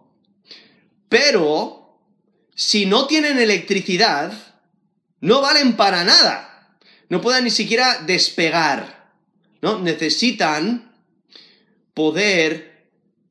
pero 1.09 1.82
si 2.55 2.87
no 2.87 3.07
tienen 3.07 3.39
electricidad, 3.39 4.33
no 5.21 5.41
valen 5.41 5.75
para 5.75 6.05
nada. 6.05 6.77
No 7.09 7.21
pueden 7.21 7.45
ni 7.45 7.51
siquiera 7.51 7.99
despegar. 8.07 9.11
¿no? 9.61 9.79
Necesitan 9.79 10.93
poder 11.95 12.73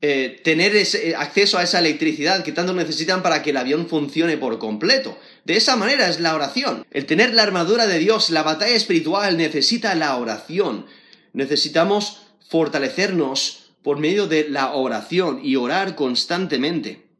eh, 0.00 0.40
tener 0.42 0.74
ese 0.74 1.14
acceso 1.14 1.58
a 1.58 1.62
esa 1.62 1.78
electricidad 1.78 2.42
que 2.42 2.52
tanto 2.52 2.72
necesitan 2.72 3.22
para 3.22 3.42
que 3.42 3.50
el 3.50 3.56
avión 3.56 3.88
funcione 3.88 4.36
por 4.36 4.58
completo. 4.58 5.18
De 5.44 5.56
esa 5.56 5.76
manera 5.76 6.08
es 6.08 6.18
la 6.18 6.34
oración. 6.34 6.84
El 6.90 7.06
tener 7.06 7.34
la 7.34 7.42
armadura 7.42 7.86
de 7.86 7.98
Dios, 7.98 8.30
la 8.30 8.42
batalla 8.42 8.74
espiritual 8.74 9.36
necesita 9.36 9.94
la 9.94 10.16
oración. 10.16 10.86
Necesitamos 11.32 12.22
fortalecernos 12.48 13.70
por 13.82 13.98
medio 13.98 14.26
de 14.26 14.48
la 14.48 14.72
oración 14.72 15.40
y 15.42 15.56
orar 15.56 15.94
constantemente. 15.94 17.11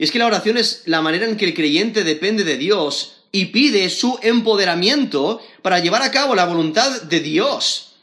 Y 0.00 0.04
es 0.04 0.10
que 0.10 0.18
la 0.18 0.26
oración 0.26 0.56
es 0.56 0.84
la 0.86 1.02
manera 1.02 1.26
en 1.26 1.36
que 1.36 1.44
el 1.44 1.52
creyente 1.52 2.04
depende 2.04 2.42
de 2.42 2.56
Dios 2.56 3.16
y 3.32 3.44
pide 3.46 3.90
su 3.90 4.18
empoderamiento 4.22 5.42
para 5.60 5.78
llevar 5.78 6.00
a 6.00 6.10
cabo 6.10 6.34
la 6.34 6.46
voluntad 6.46 7.02
de 7.02 7.20
Dios. 7.20 7.96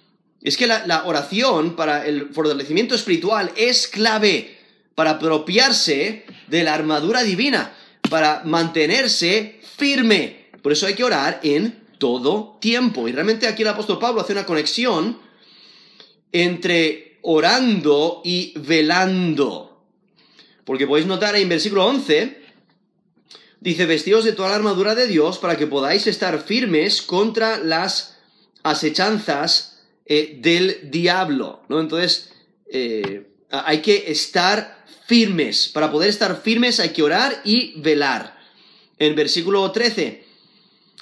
Es 0.43 0.57
que 0.57 0.67
la, 0.67 1.05
oración 1.07 1.75
para 1.75 2.05
el 2.05 2.29
fortalecimiento 2.29 2.93
espiritual 2.93 3.51
es 3.57 3.87
clave 3.87 4.59
para 4.93 5.11
apropiarse 5.11 6.23
de 6.45 6.63
la 6.63 6.75
armadura 6.75 7.23
divina, 7.23 7.75
para 8.11 8.43
mantenerse 8.45 9.59
firme. 9.75 10.51
Por 10.61 10.73
eso 10.73 10.85
hay 10.85 10.93
que 10.93 11.03
orar 11.03 11.39
en 11.41 11.83
todo 11.97 12.59
tiempo. 12.61 13.07
Y 13.07 13.11
realmente 13.11 13.47
aquí 13.47 13.63
el 13.63 13.69
apóstol 13.69 13.97
Pablo 13.97 14.21
hace 14.21 14.33
una 14.33 14.45
conexión 14.45 15.17
entre 16.31 17.17
orando 17.23 18.21
y 18.23 18.53
velando. 18.55 19.76
Porque 20.67 20.85
podéis 20.85 21.07
notar 21.07 21.33
en 21.37 21.47
versículo 21.47 21.85
11, 21.85 22.41
dice, 23.61 23.85
vestidos 23.85 24.25
de 24.25 24.33
toda 24.33 24.49
la 24.49 24.55
armadura 24.55 24.95
de 24.95 25.07
Dios 25.07 25.37
para 25.37 25.55
que 25.55 25.65
podáis 25.65 26.07
estar 26.07 26.43
firmes 26.43 27.01
contra 27.01 27.57
las 27.57 28.17
acechanzas 28.63 29.79
eh, 30.05 30.37
del 30.41 30.91
diablo. 30.91 31.61
¿no? 31.69 31.79
Entonces, 31.79 32.33
eh, 32.69 33.29
hay 33.49 33.81
que 33.81 34.11
estar 34.11 34.83
firmes. 35.05 35.69
Para 35.69 35.89
poder 35.89 36.09
estar 36.09 36.41
firmes 36.41 36.81
hay 36.81 36.89
que 36.89 37.01
orar 37.01 37.39
y 37.45 37.79
velar. 37.79 38.37
En 38.99 39.15
versículo 39.15 39.71
13, 39.71 40.25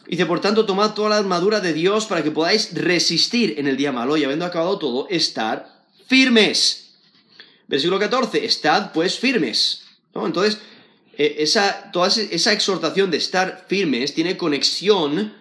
dice, 0.05 0.27
por 0.27 0.41
tanto, 0.41 0.67
tomad 0.67 0.93
toda 0.93 1.09
la 1.09 1.17
armadura 1.17 1.59
de 1.59 1.73
Dios 1.73 2.05
para 2.05 2.23
que 2.23 2.29
podáis 2.29 2.71
resistir 2.75 3.55
en 3.57 3.65
el 3.65 3.77
día 3.77 3.91
malo 3.91 4.15
y 4.15 4.25
habiendo 4.25 4.45
acabado 4.45 4.77
todo, 4.77 5.07
estar 5.09 5.87
firmes. 6.05 6.84
Versículo 7.67 7.99
14, 7.99 8.45
estad 8.45 8.91
pues 8.91 9.17
firmes. 9.17 9.85
Entonces, 10.13 10.59
eh, 11.17 11.37
esa, 11.39 11.91
toda 11.91 12.07
esa 12.07 12.53
exhortación 12.53 13.11
de 13.11 13.17
estar 13.17 13.65
firmes 13.67 14.13
tiene 14.13 14.37
conexión 14.37 15.33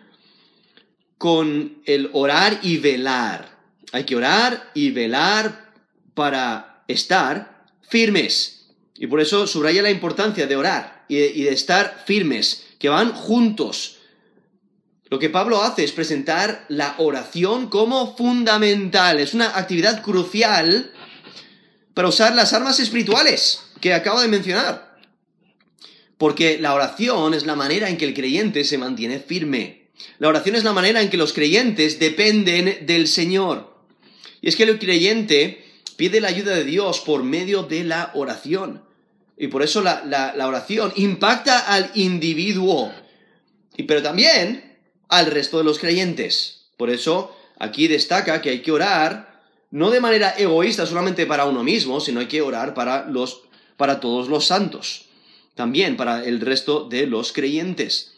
con 1.18 1.82
el 1.84 2.10
orar 2.12 2.60
y 2.62 2.78
velar. 2.78 3.58
Hay 3.92 4.04
que 4.04 4.16
orar 4.16 4.70
y 4.74 4.90
velar 4.90 5.72
para 6.14 6.84
estar 6.88 7.66
firmes. 7.82 8.66
Y 8.96 9.06
por 9.06 9.20
eso 9.20 9.46
subraya 9.46 9.82
la 9.82 9.90
importancia 9.90 10.46
de 10.46 10.56
orar 10.56 11.04
y 11.08 11.42
de 11.42 11.52
estar 11.52 12.02
firmes, 12.06 12.64
que 12.78 12.88
van 12.88 13.12
juntos. 13.12 13.98
Lo 15.10 15.18
que 15.18 15.30
Pablo 15.30 15.62
hace 15.62 15.84
es 15.84 15.92
presentar 15.92 16.64
la 16.68 16.94
oración 16.98 17.68
como 17.68 18.16
fundamental, 18.16 19.20
es 19.20 19.34
una 19.34 19.56
actividad 19.56 20.02
crucial 20.02 20.90
para 21.94 22.08
usar 22.08 22.34
las 22.34 22.52
armas 22.52 22.80
espirituales 22.80 23.62
que 23.80 23.94
acabo 23.94 24.20
de 24.20 24.28
mencionar. 24.28 24.98
Porque 26.18 26.58
la 26.58 26.74
oración 26.74 27.34
es 27.34 27.46
la 27.46 27.56
manera 27.56 27.88
en 27.88 27.96
que 27.96 28.04
el 28.04 28.14
creyente 28.14 28.64
se 28.64 28.78
mantiene 28.78 29.20
firme. 29.20 29.88
La 30.18 30.28
oración 30.28 30.56
es 30.56 30.64
la 30.64 30.72
manera 30.72 31.00
en 31.00 31.10
que 31.10 31.16
los 31.16 31.32
creyentes 31.32 31.98
dependen 31.98 32.86
del 32.86 33.08
Señor. 33.08 33.74
Y 34.40 34.48
es 34.48 34.56
que 34.56 34.64
el 34.64 34.78
creyente 34.78 35.64
pide 35.96 36.20
la 36.20 36.28
ayuda 36.28 36.54
de 36.54 36.64
Dios 36.64 37.00
por 37.00 37.22
medio 37.22 37.62
de 37.62 37.84
la 37.84 38.10
oración. 38.14 38.82
Y 39.36 39.48
por 39.48 39.62
eso 39.62 39.82
la, 39.82 40.34
oración 40.46 40.92
impacta 40.96 41.58
al 41.60 41.90
individuo. 41.94 42.92
Y, 43.76 43.84
pero 43.84 44.02
también 44.02 44.78
al 45.08 45.26
resto 45.26 45.58
de 45.58 45.64
los 45.64 45.78
creyentes. 45.78 46.66
Por 46.76 46.90
eso 46.90 47.36
aquí 47.58 47.88
destaca 47.88 48.40
que 48.42 48.50
hay 48.50 48.62
que 48.62 48.72
orar 48.72 49.33
no 49.74 49.90
de 49.90 49.98
manera 49.98 50.36
egoísta 50.38 50.86
solamente 50.86 51.26
para 51.26 51.46
uno 51.46 51.64
mismo, 51.64 51.98
sino 51.98 52.20
hay 52.20 52.28
que 52.28 52.42
orar 52.42 52.74
para 52.74 53.06
los 53.06 53.42
para 53.76 53.98
todos 53.98 54.28
los 54.28 54.46
santos, 54.46 55.06
también 55.56 55.96
para 55.96 56.24
el 56.24 56.40
resto 56.40 56.88
de 56.88 57.08
los 57.08 57.32
creyentes. 57.32 58.12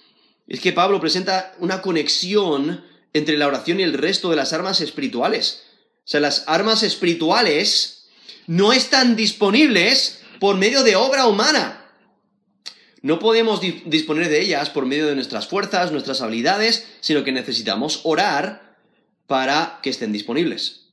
Es 0.46 0.60
que 0.60 0.74
Pablo 0.74 1.00
presenta 1.00 1.54
una 1.58 1.80
conexión 1.80 2.84
entre 3.14 3.38
la 3.38 3.46
oración 3.46 3.80
y 3.80 3.84
el 3.84 3.94
resto 3.94 4.28
de 4.28 4.36
las 4.36 4.52
armas 4.52 4.82
espirituales. 4.82 5.62
O 6.04 6.08
sea, 6.08 6.20
las 6.20 6.44
armas 6.46 6.82
espirituales 6.82 8.10
no 8.46 8.74
están 8.74 9.16
disponibles 9.16 10.20
por 10.38 10.58
medio 10.58 10.82
de 10.82 10.94
obra 10.96 11.26
humana. 11.26 11.90
No 13.00 13.18
podemos 13.18 13.62
disponer 13.86 14.28
de 14.28 14.42
ellas 14.42 14.68
por 14.68 14.84
medio 14.84 15.06
de 15.06 15.14
nuestras 15.14 15.46
fuerzas, 15.46 15.90
nuestras 15.90 16.20
habilidades, 16.20 16.86
sino 17.00 17.24
que 17.24 17.32
necesitamos 17.32 18.00
orar 18.04 18.76
para 19.26 19.80
que 19.82 19.88
estén 19.88 20.12
disponibles. 20.12 20.85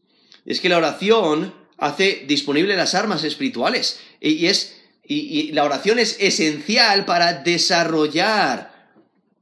Es 0.46 0.60
que 0.60 0.70
la 0.70 0.78
oración 0.78 1.54
hace 1.78 2.26
disponible 2.28 2.76
las 2.76 2.96
armas 2.96 3.24
espirituales 3.24 4.00
y, 4.20 4.46
es, 4.48 4.78
y, 5.06 5.52
la 5.52 5.64
oración 5.64 6.00
es 6.00 6.18
esencial 6.20 7.06
para 7.06 7.34
desarrollar 7.34 8.92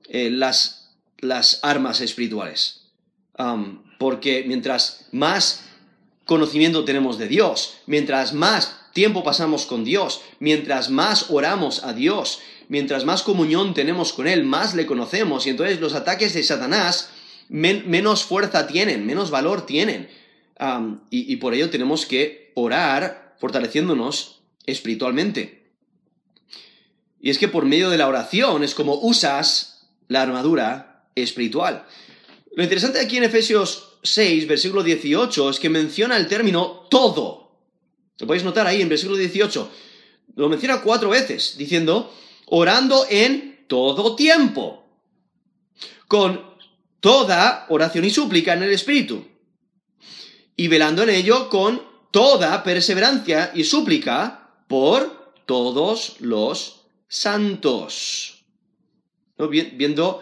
eh, 0.09 0.29
las, 0.29 0.95
las, 1.19 1.59
armas 1.63 2.01
espirituales. 2.01 2.87
porque 3.97 4.43
mientras 4.47 5.07
más 5.11 5.65
conocimiento 6.25 6.85
tenemos 6.85 7.17
de 7.17 7.27
Dios, 7.27 7.77
mientras 7.87 8.33
más 8.33 8.81
tiempo 8.93 9.23
pasamos 9.23 9.65
con 9.65 9.83
Dios, 9.83 10.21
mientras 10.39 10.89
más 10.89 11.27
oramos 11.29 11.83
a 11.83 11.93
Dios, 11.93 12.39
mientras 12.67 13.05
más 13.05 13.21
comunión 13.23 13.73
tenemos 13.73 14.13
con 14.13 14.27
Él, 14.27 14.43
más 14.43 14.73
le 14.75 14.85
conocemos 14.85 15.45
y 15.45 15.49
entonces 15.49 15.79
los 15.79 15.93
ataques 15.93 16.33
de 16.33 16.43
Satanás 16.43 17.09
menos 17.49 18.23
fuerza 18.23 18.65
tienen, 18.65 19.05
menos 19.05 19.29
valor 19.29 19.65
tienen. 19.65 20.09
Y, 21.09 21.35
por 21.37 21.53
ello 21.53 21.69
tenemos 21.69 22.05
que 22.05 22.51
orar 22.55 23.35
fortaleciéndonos 23.39 24.41
espiritualmente. 24.65 25.71
Y 27.19 27.29
es 27.29 27.39
que 27.39 27.47
por 27.47 27.65
medio 27.65 27.89
de 27.89 27.97
la 27.97 28.07
oración 28.07 28.63
es 28.63 28.75
como 28.75 28.95
usas 28.95 29.89
la 30.07 30.21
armadura 30.21 31.09
espiritual. 31.15 31.85
Lo 32.55 32.63
interesante 32.63 32.99
aquí 32.99 33.17
en 33.17 33.23
Efesios 33.23 33.97
6, 34.03 34.47
versículo 34.47 34.83
18, 34.83 35.49
es 35.49 35.59
que 35.59 35.69
menciona 35.69 36.17
el 36.17 36.27
término 36.27 36.87
todo. 36.89 37.59
Lo 38.19 38.27
podéis 38.27 38.43
notar 38.43 38.67
ahí 38.67 38.81
en 38.81 38.89
versículo 38.89 39.17
18. 39.17 39.71
Lo 40.35 40.49
menciona 40.49 40.81
cuatro 40.81 41.09
veces, 41.09 41.55
diciendo, 41.57 42.13
orando 42.45 43.05
en 43.09 43.65
todo 43.67 44.15
tiempo, 44.15 44.85
con 46.07 46.51
toda 46.99 47.65
oración 47.69 48.05
y 48.05 48.09
súplica 48.11 48.53
en 48.53 48.63
el 48.63 48.71
Espíritu, 48.71 49.25
y 50.61 50.67
velando 50.67 51.01
en 51.01 51.09
ello 51.09 51.49
con 51.49 51.81
toda 52.11 52.61
perseverancia 52.61 53.51
y 53.55 53.63
súplica 53.63 54.51
por 54.67 55.33
todos 55.47 56.17
los 56.19 56.83
santos. 57.07 58.43
Viendo, 59.49 60.21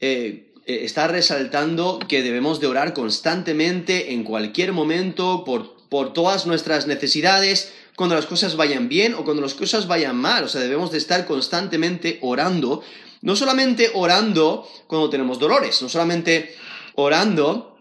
eh, 0.00 0.54
eh, 0.64 0.78
está 0.84 1.08
resaltando 1.08 1.98
que 2.08 2.22
debemos 2.22 2.58
de 2.58 2.68
orar 2.68 2.94
constantemente, 2.94 4.14
en 4.14 4.24
cualquier 4.24 4.72
momento, 4.72 5.44
por 5.44 5.76
por 5.88 6.12
todas 6.12 6.46
nuestras 6.46 6.86
necesidades, 6.86 7.72
cuando 7.96 8.14
las 8.14 8.26
cosas 8.26 8.56
vayan 8.56 8.88
bien 8.88 9.14
o 9.14 9.24
cuando 9.24 9.42
las 9.42 9.54
cosas 9.54 9.86
vayan 9.86 10.16
mal. 10.16 10.44
O 10.44 10.48
sea, 10.48 10.60
debemos 10.60 10.90
de 10.90 10.98
estar 10.98 11.26
constantemente 11.26 12.18
orando, 12.22 12.82
no 13.22 13.36
solamente 13.36 13.90
orando 13.94 14.68
cuando 14.86 15.10
tenemos 15.10 15.38
dolores, 15.38 15.80
no 15.82 15.88
solamente 15.88 16.54
orando 16.94 17.78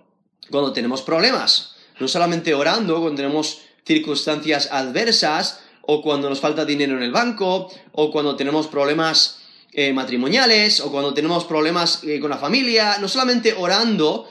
cuando 0.52 0.74
tenemos 0.74 1.02
problemas, 1.02 1.75
no 2.00 2.08
solamente 2.08 2.54
orando 2.54 3.00
cuando 3.00 3.16
tenemos 3.16 3.62
circunstancias 3.86 4.70
adversas 4.72 5.62
o 5.82 6.02
cuando 6.02 6.30
nos 6.30 6.40
falta 6.40 6.66
dinero 6.66 6.98
en 6.98 7.04
el 7.04 7.12
banco 7.12 7.72
o 7.92 8.12
cuando 8.12 8.36
tenemos 8.36 8.68
problemas 8.68 9.40
eh, 9.72 9.94
matrimoniales 9.94 10.80
o 10.80 10.92
cuando 10.92 11.14
tenemos 11.14 11.46
problemas 11.46 12.04
eh, 12.04 12.20
con 12.20 12.30
la 12.30 12.38
familia, 12.38 12.98
no 13.00 13.08
solamente 13.08 13.54
orando 13.54 14.30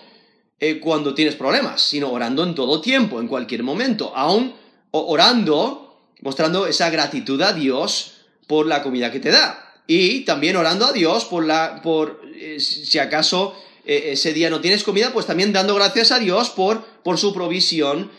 eh, 0.59 0.81
cuando 0.81 1.15
tienes 1.15 1.37
problemas, 1.37 1.81
sino 1.83 2.11
orando 2.11 2.43
en 2.43 2.55
todo 2.55 2.81
tiempo, 2.81 3.21
en 3.21 3.29
cualquier 3.29 3.63
momento, 3.63 4.13
aún 4.17 4.55
orando, 4.91 6.09
mostrando 6.23 6.67
esa 6.67 6.89
gratitud 6.91 7.41
a 7.43 7.53
Dios 7.53 8.15
por 8.47 8.67
la 8.67 8.83
comida 8.83 9.13
que 9.13 9.21
te 9.21 9.31
da. 9.31 9.83
Y 9.87 10.21
también 10.21 10.57
orando 10.57 10.87
a 10.87 10.93
Dios 10.93 11.27
por 11.27 11.45
la, 11.45 11.81
por, 11.83 12.23
si 12.59 12.99
acaso 12.99 13.55
eh, 13.87 14.13
ese 14.13 14.33
día 14.33 14.51
no 14.51 14.61
tienes 14.61 14.85
comida, 14.85 15.13
pues 15.13 15.27
también 15.27 15.53
dando 15.53 15.75
gracias 15.75 16.13
a 16.13 16.19
Dios 16.19 16.51
por, 16.51 16.85
por 17.03 17.19
su 17.19 17.33
provisión 17.33 18.11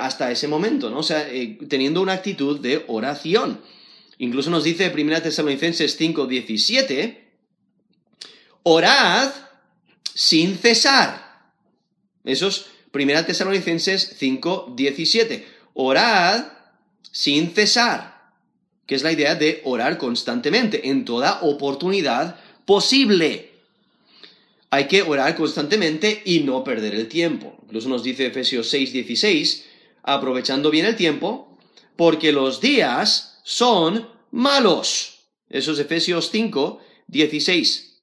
hasta 0.00 0.30
ese 0.30 0.48
momento, 0.48 0.88
¿no? 0.88 1.00
O 1.00 1.02
sea, 1.02 1.28
teniendo 1.68 2.00
una 2.00 2.14
actitud 2.14 2.58
de 2.58 2.84
oración. 2.86 3.60
Incluso 4.16 4.48
nos 4.48 4.64
dice 4.64 4.90
1 4.94 5.20
Tesalonicenses 5.20 5.96
5, 5.98 6.26
17, 6.26 7.28
orad 8.62 9.30
sin 10.14 10.56
cesar. 10.56 11.50
Eso 12.24 12.48
es 12.48 12.66
1 12.92 13.24
Tesalonicenses 13.26 14.14
5, 14.16 14.74
17. 14.76 15.46
Orad 15.74 16.46
sin 17.10 17.50
cesar, 17.52 18.32
que 18.86 18.94
es 18.94 19.02
la 19.02 19.12
idea 19.12 19.34
de 19.34 19.60
orar 19.64 19.98
constantemente, 19.98 20.88
en 20.88 21.04
toda 21.04 21.40
oportunidad 21.42 22.38
posible. 22.64 23.53
Hay 24.74 24.88
que 24.88 25.02
orar 25.02 25.36
constantemente 25.36 26.20
y 26.24 26.40
no 26.40 26.64
perder 26.64 26.96
el 26.96 27.06
tiempo. 27.06 27.56
Incluso 27.62 27.88
nos 27.88 28.02
dice 28.02 28.26
Efesios 28.26 28.68
6, 28.70 28.92
16, 28.92 29.66
aprovechando 30.02 30.68
bien 30.68 30.84
el 30.84 30.96
tiempo, 30.96 31.56
porque 31.94 32.32
los 32.32 32.60
días 32.60 33.38
son 33.44 34.10
malos. 34.32 35.28
Eso 35.48 35.70
es 35.70 35.78
Efesios 35.78 36.28
5, 36.32 36.80
16. 37.06 38.02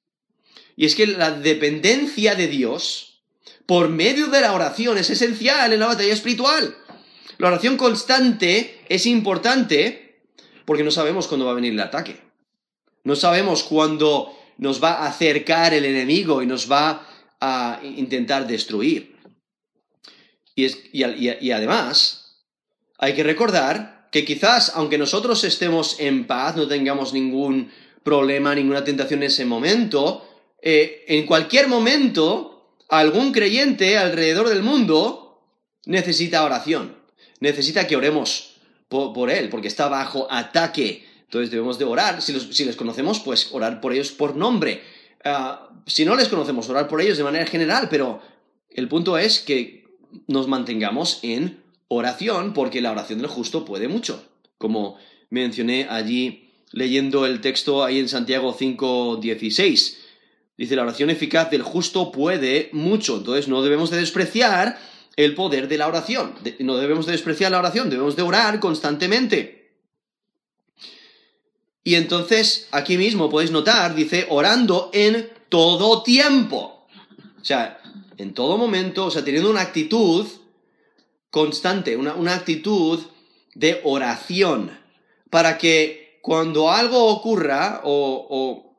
Y 0.74 0.86
es 0.86 0.94
que 0.94 1.06
la 1.08 1.32
dependencia 1.32 2.36
de 2.36 2.46
Dios, 2.46 3.20
por 3.66 3.90
medio 3.90 4.28
de 4.28 4.40
la 4.40 4.54
oración 4.54 4.96
es 4.96 5.10
esencial 5.10 5.74
en 5.74 5.80
la 5.80 5.88
batalla 5.88 6.14
espiritual. 6.14 6.74
La 7.36 7.48
oración 7.48 7.76
constante 7.76 8.80
es 8.88 9.04
importante 9.04 10.22
porque 10.64 10.84
no 10.84 10.90
sabemos 10.90 11.26
cuándo 11.26 11.44
va 11.44 11.52
a 11.52 11.56
venir 11.56 11.74
el 11.74 11.80
ataque. 11.80 12.18
No 13.04 13.14
sabemos 13.14 13.62
cuándo 13.62 14.38
nos 14.62 14.80
va 14.80 14.92
a 14.92 15.08
acercar 15.08 15.74
el 15.74 15.84
enemigo 15.84 16.40
y 16.40 16.46
nos 16.46 16.70
va 16.70 17.04
a 17.40 17.80
intentar 17.82 18.46
destruir. 18.46 19.16
Y, 20.54 21.50
además, 21.50 22.44
hay 22.96 23.14
que 23.14 23.24
recordar 23.24 24.08
que 24.12 24.24
quizás, 24.24 24.70
aunque 24.76 24.98
nosotros 24.98 25.42
estemos 25.42 25.98
en 25.98 26.28
paz, 26.28 26.54
no 26.54 26.68
tengamos 26.68 27.12
ningún 27.12 27.72
problema, 28.04 28.54
ninguna 28.54 28.84
tentación 28.84 29.24
en 29.24 29.30
ese 29.30 29.44
momento, 29.44 30.28
eh, 30.62 31.06
en 31.08 31.26
cualquier 31.26 31.66
momento 31.66 32.76
algún 32.88 33.32
creyente 33.32 33.98
alrededor 33.98 34.48
del 34.48 34.62
mundo 34.62 35.42
necesita 35.86 36.44
oración, 36.44 36.96
necesita 37.40 37.88
que 37.88 37.96
oremos 37.96 38.60
por, 38.88 39.28
él, 39.28 39.48
porque 39.48 39.66
está 39.66 39.88
bajo 39.88 40.28
ataque. 40.30 41.04
Entonces 41.32 41.50
debemos 41.50 41.78
de 41.78 41.86
orar, 41.86 42.20
si, 42.20 42.34
les 42.66 42.76
conocemos, 42.76 43.20
pues 43.20 43.48
orar 43.52 43.80
por 43.80 43.94
ellos 43.94 44.12
por 44.12 44.36
nombre. 44.36 44.82
Ah, 45.24 45.70
si 45.86 46.04
no 46.04 46.14
les 46.14 46.28
conocemos, 46.28 46.68
orar 46.68 46.88
por 46.88 47.00
ellos 47.00 47.16
de 47.16 47.24
manera 47.24 47.46
general, 47.46 47.88
pero 47.88 48.20
el 48.68 48.86
punto 48.86 49.16
es 49.16 49.40
que 49.40 49.86
nos 50.26 50.46
mantengamos 50.46 51.20
en 51.22 51.62
oración, 51.88 52.52
porque 52.52 52.82
la 52.82 52.90
oración 52.90 53.18
del 53.18 53.28
justo 53.28 53.64
puede 53.64 53.88
mucho, 53.88 54.22
como 54.58 54.98
mencioné 55.30 55.86
allí 55.88 56.50
leyendo 56.70 57.24
el 57.24 57.40
texto 57.40 57.82
ahí 57.82 57.98
en 57.98 58.10
Santiago 58.10 58.54
5.16. 58.54 59.96
Dice, 60.58 60.76
la 60.76 60.82
oración 60.82 61.08
eficaz 61.08 61.50
del 61.50 61.62
justo 61.62 62.12
puede 62.12 62.68
mucho, 62.74 63.16
entonces 63.16 63.48
no 63.48 63.62
debemos 63.62 63.90
de 63.90 63.96
despreciar 63.96 64.78
el 65.16 65.34
poder 65.34 65.68
de 65.68 65.78
la 65.78 65.88
oración, 65.88 66.34
no 66.58 66.76
debemos 66.76 67.06
de 67.06 67.12
despreciar 67.12 67.52
la 67.52 67.58
oración, 67.58 67.88
debemos 67.88 68.16
de 68.16 68.22
orar 68.22 68.60
constantemente. 68.60 69.61
Y 71.84 71.96
entonces 71.96 72.68
aquí 72.70 72.96
mismo 72.96 73.28
podéis 73.28 73.50
notar, 73.50 73.94
dice, 73.94 74.26
orando 74.28 74.90
en 74.92 75.28
todo 75.48 76.02
tiempo. 76.02 76.86
O 77.40 77.44
sea, 77.44 77.80
en 78.18 78.34
todo 78.34 78.56
momento, 78.56 79.06
o 79.06 79.10
sea, 79.10 79.24
teniendo 79.24 79.50
una 79.50 79.62
actitud 79.62 80.26
constante, 81.30 81.96
una, 81.96 82.34
actitud 82.34 83.00
de 83.54 83.80
oración, 83.84 84.78
para 85.30 85.58
que 85.58 86.18
cuando 86.22 86.70
algo 86.70 87.06
ocurra 87.06 87.80
o 87.84 88.72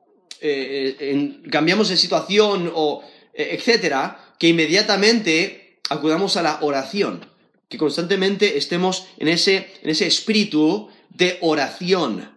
eh, 0.45 1.39
cambiamos 1.49 1.87
de 1.87 1.95
situación 1.95 2.69
o 2.75 3.01
eh, 3.33 3.55
etcétera, 3.57 4.35
que 4.37 4.49
inmediatamente 4.49 5.79
acudamos 5.89 6.35
a 6.35 6.43
la 6.43 6.59
oración, 6.61 7.25
que 7.69 7.77
constantemente 7.77 8.57
estemos 8.57 9.07
en 9.17 9.29
ese, 9.29 9.73
en 9.81 9.89
ese 9.89 10.05
espíritu 10.05 10.89
de 11.09 11.37
oración. 11.41 12.32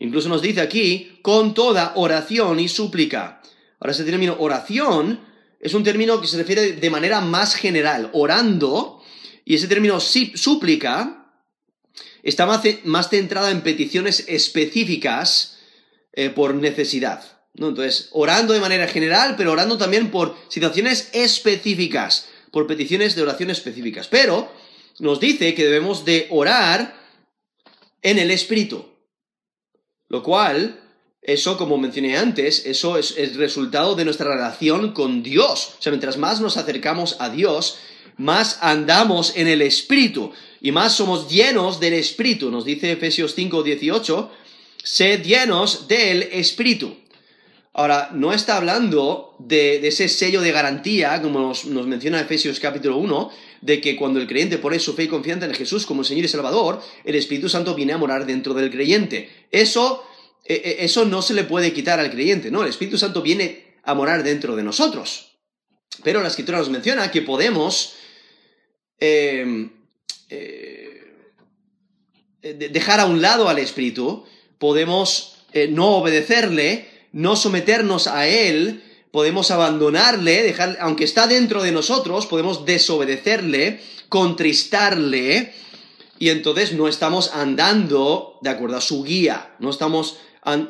Incluso 0.00 0.28
nos 0.28 0.42
dice 0.42 0.60
aquí, 0.60 1.18
con 1.22 1.54
toda 1.54 1.92
oración 1.94 2.58
y 2.58 2.68
súplica. 2.68 3.40
Ahora 3.78 3.92
ese 3.92 4.04
término 4.04 4.36
oración 4.38 5.20
es 5.60 5.74
un 5.74 5.84
término 5.84 6.20
que 6.20 6.26
se 6.26 6.38
refiere 6.38 6.72
de 6.72 6.90
manera 6.90 7.20
más 7.20 7.54
general, 7.54 8.10
orando, 8.14 9.02
y 9.44 9.54
ese 9.54 9.68
término 9.68 10.00
súplica 10.00 11.32
está 12.22 12.46
más, 12.46 13.10
centrada 13.10 13.50
en 13.50 13.60
peticiones 13.60 14.24
específicas 14.26 15.58
eh, 16.12 16.30
por 16.30 16.54
necesidad. 16.54 17.22
¿no? 17.54 17.68
Entonces, 17.68 18.08
orando 18.12 18.54
de 18.54 18.60
manera 18.60 18.88
general, 18.88 19.34
pero 19.36 19.52
orando 19.52 19.76
también 19.76 20.10
por 20.10 20.34
situaciones 20.48 21.10
específicas, 21.12 22.26
por 22.50 22.66
peticiones 22.66 23.14
de 23.16 23.22
oración 23.22 23.50
específicas. 23.50 24.08
Pero 24.08 24.50
nos 24.98 25.20
dice 25.20 25.54
que 25.54 25.64
debemos 25.64 26.04
de 26.04 26.26
orar 26.30 26.98
en 28.02 28.18
el 28.18 28.30
Espíritu, 28.30 28.89
lo 30.10 30.22
cual 30.22 30.78
eso, 31.22 31.56
como 31.56 31.78
mencioné 31.78 32.18
antes, 32.18 32.66
eso 32.66 32.98
es 32.98 33.16
el 33.16 33.34
resultado 33.34 33.94
de 33.94 34.04
nuestra 34.04 34.34
relación 34.34 34.92
con 34.92 35.22
Dios. 35.22 35.74
O 35.78 35.82
sea, 35.82 35.92
mientras 35.92 36.18
más 36.18 36.40
nos 36.40 36.56
acercamos 36.56 37.16
a 37.20 37.30
Dios, 37.30 37.78
más 38.16 38.58
andamos 38.60 39.36
en 39.36 39.48
el 39.48 39.62
Espíritu 39.62 40.32
y 40.60 40.72
más 40.72 40.94
somos 40.94 41.30
llenos 41.30 41.78
del 41.78 41.94
Espíritu. 41.94 42.50
Nos 42.50 42.64
dice 42.64 42.92
Efesios 42.92 43.34
5, 43.34 43.62
18, 43.62 44.30
sed 44.82 45.22
llenos 45.22 45.88
del 45.88 46.24
Espíritu. 46.24 46.96
Ahora, 47.72 48.10
no 48.12 48.32
está 48.32 48.56
hablando 48.56 49.36
de, 49.38 49.86
ese 49.86 50.08
sello 50.08 50.40
de 50.40 50.50
garantía, 50.50 51.22
como 51.22 51.38
nos, 51.38 51.64
menciona 51.64 52.20
Efesios 52.20 52.58
capítulo 52.58 52.96
1, 52.96 53.30
de 53.60 53.80
que 53.80 53.96
cuando 53.96 54.20
el 54.20 54.26
creyente 54.26 54.58
pone 54.58 54.80
su 54.80 54.94
fe 54.94 55.04
y 55.04 55.08
confianza 55.08 55.46
en 55.46 55.54
Jesús 55.54 55.86
como 55.86 56.02
Señor 56.02 56.24
y 56.24 56.28
Salvador, 56.28 56.82
el 57.04 57.14
Espíritu 57.14 57.48
Santo 57.48 57.74
viene 57.74 57.92
a 57.92 57.98
morar 57.98 58.26
dentro 58.26 58.54
del 58.54 58.70
creyente. 58.70 59.30
Eso 59.52 60.04
e, 60.44 60.54
e, 60.54 60.84
eso 60.84 61.04
no 61.04 61.22
se 61.22 61.34
le 61.34 61.44
puede 61.44 61.72
quitar 61.72 62.00
al 62.00 62.10
creyente, 62.10 62.50
¿no? 62.50 62.62
El 62.62 62.70
Espíritu 62.70 62.98
Santo 62.98 63.22
viene 63.22 63.76
a 63.84 63.94
morar 63.94 64.24
dentro 64.24 64.56
de 64.56 64.64
nosotros. 64.64 65.36
Pero 66.02 66.22
la 66.22 66.28
Escritura 66.28 66.58
nos 66.58 66.70
menciona 66.70 67.10
que 67.10 67.22
podemos 67.22 67.94
em, 68.98 69.70
eh, 70.28 71.14
dejar 72.42 72.98
a 73.00 73.06
un 73.06 73.22
lado 73.22 73.48
al 73.48 73.58
Espíritu, 73.58 74.24
podemos 74.58 75.36
eh, 75.52 75.68
no 75.68 75.96
obedecerle, 75.96 76.89
no 77.12 77.36
someternos 77.36 78.06
a 78.06 78.26
Él, 78.26 78.82
podemos 79.10 79.50
abandonarle, 79.50 80.42
dejar, 80.42 80.78
aunque 80.80 81.04
está 81.04 81.26
dentro 81.26 81.62
de 81.62 81.72
nosotros, 81.72 82.26
podemos 82.26 82.64
desobedecerle, 82.64 83.80
contristarle, 84.08 85.52
y 86.18 86.28
entonces 86.28 86.74
no 86.74 86.86
estamos 86.86 87.32
andando 87.34 88.38
de 88.42 88.50
acuerdo 88.50 88.76
a 88.76 88.82
su 88.82 89.02
guía, 89.02 89.54
no 89.58 89.70
estamos 89.70 90.18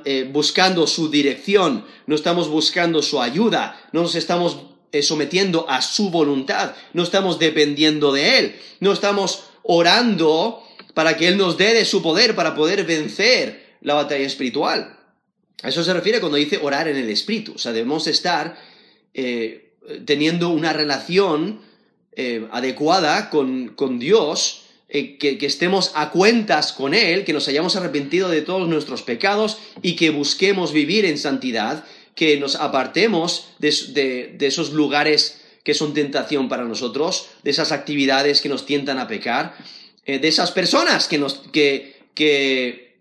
eh, 0.05 0.29
buscando 0.33 0.87
su 0.87 1.11
dirección, 1.11 1.85
no 2.07 2.15
estamos 2.15 2.49
buscando 2.49 3.03
su 3.03 3.21
ayuda, 3.21 3.81
no 3.93 4.03
nos 4.03 4.15
estamos 4.15 4.59
eh, 4.93 5.03
sometiendo 5.03 5.69
a 5.69 5.83
su 5.83 6.11
voluntad, 6.11 6.75
no 6.93 7.03
estamos 7.03 7.41
dependiendo 7.41 8.13
de 8.13 8.39
Él, 8.39 8.61
no 8.79 8.93
estamos 8.93 9.45
orando 9.65 10.63
para 10.95 11.17
que 11.17 11.27
Él 11.27 11.37
nos 11.37 11.59
dé 11.59 11.75
de 11.75 11.85
su 11.85 12.01
poder 12.01 12.37
para 12.37 12.55
poder 12.55 12.85
vencer 12.85 13.77
la 13.81 13.95
batalla 13.95 14.27
espiritual. 14.27 15.00
A 15.63 15.69
eso 15.69 15.85
se 15.85 15.93
refiere 15.93 16.21
cuando 16.21 16.39
dice 16.39 16.59
orar 16.63 16.89
en 16.89 16.97
el 16.97 17.11
Espíritu. 17.11 17.55
O 17.55 17.59
sea, 17.59 17.73
debemos 17.73 18.07
estar 18.07 18.59
eh, 19.15 19.73
teniendo 20.05 20.51
una 20.51 20.73
relación 20.73 21.69
adecuada 22.51 23.31
con, 23.31 23.69
con 23.69 23.99
Dios 23.99 24.65
eh, 24.93 25.19
que, 25.19 25.39
estemos 25.47 25.93
a 25.95 26.11
cuentas 26.11 26.73
con 26.73 26.95
Él, 26.95 27.25
que 27.25 27.33
nos 27.33 27.47
hayamos 27.47 27.77
arrepentido 27.77 28.29
de 28.29 28.43
todos 28.43 28.69
nuestros 28.69 29.03
pecados 29.03 29.59
y 29.83 29.95
que 29.95 30.11
busquemos 30.11 30.73
vivir 30.73 31.05
en 31.05 31.17
santidad, 31.17 31.85
que 32.17 32.41
nos 32.41 32.57
apartemos 32.57 33.51
de, 33.61 34.37
esos 34.41 34.73
lugares 34.73 35.43
que 35.63 35.75
son 35.75 35.95
tentación 35.95 36.49
para 36.49 36.65
nosotros, 36.65 37.29
de 37.45 37.53
esas 37.53 37.71
actividades 37.71 38.41
que 38.41 38.49
nos 38.49 38.67
tientan 38.67 38.99
a 38.99 39.07
pecar, 39.07 39.57
eh, 40.07 40.19
de 40.19 40.27
esas 40.27 40.51
personas 40.51 41.07
que 41.07 41.19
nos, 41.19 41.35
que, 41.53 42.01
que, 42.17 42.97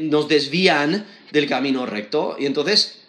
nos 0.00 0.26
desvían 0.26 1.06
del 1.32 1.48
camino 1.48 1.86
recto. 1.86 2.36
Y 2.38 2.46
entonces, 2.46 3.00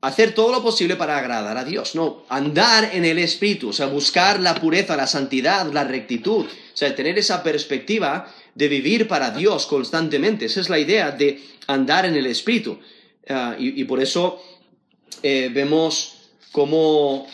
hacer 0.00 0.34
todo 0.34 0.50
lo 0.50 0.62
posible 0.62 0.96
para 0.96 1.16
agradar 1.16 1.56
a 1.56 1.64
Dios, 1.64 1.94
no, 1.94 2.24
andar 2.28 2.90
en 2.92 3.04
el 3.04 3.18
Espíritu, 3.18 3.68
o 3.68 3.72
sea, 3.72 3.86
buscar 3.86 4.40
la 4.40 4.56
pureza, 4.56 4.96
la 4.96 5.06
santidad, 5.06 5.72
la 5.72 5.84
rectitud, 5.84 6.44
o 6.44 6.76
sea, 6.76 6.94
tener 6.94 7.16
esa 7.18 7.42
perspectiva 7.42 8.32
de 8.54 8.68
vivir 8.68 9.08
para 9.08 9.30
Dios 9.30 9.66
constantemente, 9.66 10.46
esa 10.46 10.60
es 10.60 10.68
la 10.68 10.80
idea 10.80 11.12
de 11.12 11.40
andar 11.68 12.04
en 12.04 12.16
el 12.16 12.26
Espíritu. 12.26 12.78
Ah, 13.28 13.54
y, 13.56 13.84
por 13.84 14.02
eso 14.02 14.42
eh, 15.22 15.48
vemos 15.54 16.32
cómo 16.50 17.28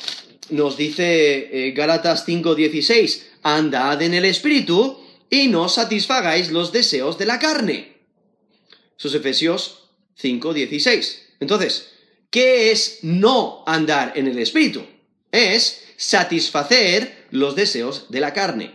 nos 0.51 0.77
dice 0.77 1.69
eh, 1.69 1.73
Gálatas 1.73 2.27
5:16, 2.27 3.23
andad 3.43 4.03
en 4.03 4.13
el 4.13 4.27
Espíritu 4.27 5.01
y 5.31 5.49
no 5.49 5.71
satisfagáis 5.71 6.51
los 6.51 6.71
deseos 6.73 7.17
de 7.17 7.27
la 7.27 7.39
carne. 7.39 7.97
Es 9.03 9.15
Efesios 9.15 9.78
5:16. 10.21 11.23
Entonces, 11.41 11.89
¿Qué 12.31 12.71
es 12.71 12.99
no 13.03 13.63
andar 13.67 14.13
en 14.17 14.27
el 14.27 14.39
Espíritu? 14.39 14.85
Es 15.33 15.83
satisfacer 15.97 17.27
los 17.31 17.57
deseos 17.57 18.11
de 18.11 18.21
la 18.21 18.35
carne. 18.35 18.75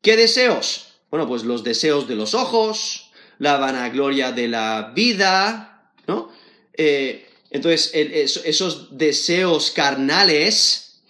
¿Qué 0.00 0.16
deseos? 0.16 0.94
Bueno, 1.10 1.28
pues 1.28 1.44
los 1.44 1.62
deseos 1.62 2.08
de 2.08 2.16
los 2.16 2.34
ojos, 2.34 3.10
la 3.38 3.56
vanagloria 3.58 4.32
de 4.32 4.48
la 4.48 4.92
vida, 4.94 5.92
¿no? 6.08 6.30
Eh, 6.74 7.28
entonces, 7.50 7.90
esos 7.94 8.96
deseos 8.96 9.70
carnales, 9.70 11.02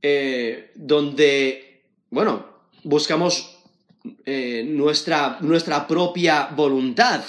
eh, 0.00 0.72
donde, 0.74 1.84
bueno, 2.10 2.46
buscamos 2.82 3.58
eh, 4.24 4.64
nuestra, 4.66 5.38
nuestra 5.42 5.86
propia 5.86 6.46
voluntad, 6.46 7.22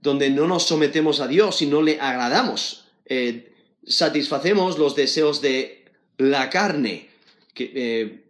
donde 0.00 0.30
no 0.30 0.46
nos 0.46 0.64
sometemos 0.64 1.20
a 1.20 1.28
Dios 1.28 1.62
y 1.62 1.66
no 1.66 1.82
le 1.82 2.00
agradamos. 2.00 2.84
Eh, 3.06 3.52
satisfacemos 3.86 4.78
los 4.78 4.94
deseos 4.94 5.40
de 5.40 5.84
la 6.18 6.50
carne, 6.50 7.08
eh, 7.56 8.24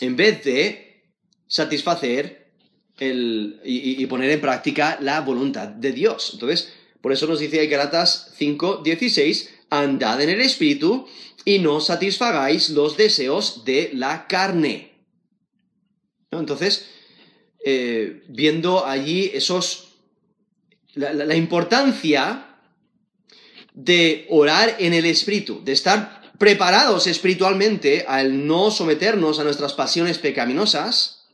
en 0.00 0.16
vez 0.16 0.44
de 0.44 1.02
satisfacer 1.46 2.50
el, 2.98 3.60
y, 3.64 4.04
poner 4.06 4.30
en 4.30 4.40
práctica 4.40 4.98
la 5.00 5.20
voluntad 5.20 5.68
de 5.68 5.92
Dios. 5.92 6.30
Entonces, 6.34 6.72
por 7.00 7.12
eso 7.12 7.26
nos 7.26 7.40
dice 7.40 7.66
Galatas 7.66 8.32
5, 8.36 8.82
16, 8.84 9.54
andad 9.70 10.20
en 10.20 10.30
el 10.30 10.40
Espíritu 10.40 11.06
y 11.44 11.58
no 11.58 11.80
satisfagáis 11.80 12.70
los 12.70 12.96
deseos 12.96 13.64
de 13.64 13.90
la 13.94 14.26
carne. 14.28 14.92
Entonces, 16.30 16.88
eh, 17.64 18.22
viendo 18.28 18.86
allí 18.86 19.30
esos, 19.34 19.91
la 20.94 21.36
importancia 21.36 22.52
de 23.74 24.26
orar 24.30 24.76
en 24.78 24.94
el 24.94 25.06
Espíritu, 25.06 25.62
de 25.64 25.72
estar 25.72 26.22
preparados 26.38 27.06
espiritualmente 27.06 28.04
al 28.08 28.46
no 28.46 28.70
someternos 28.70 29.38
a 29.38 29.44
nuestras 29.44 29.74
pasiones 29.74 30.18
pecaminosas, 30.18 31.28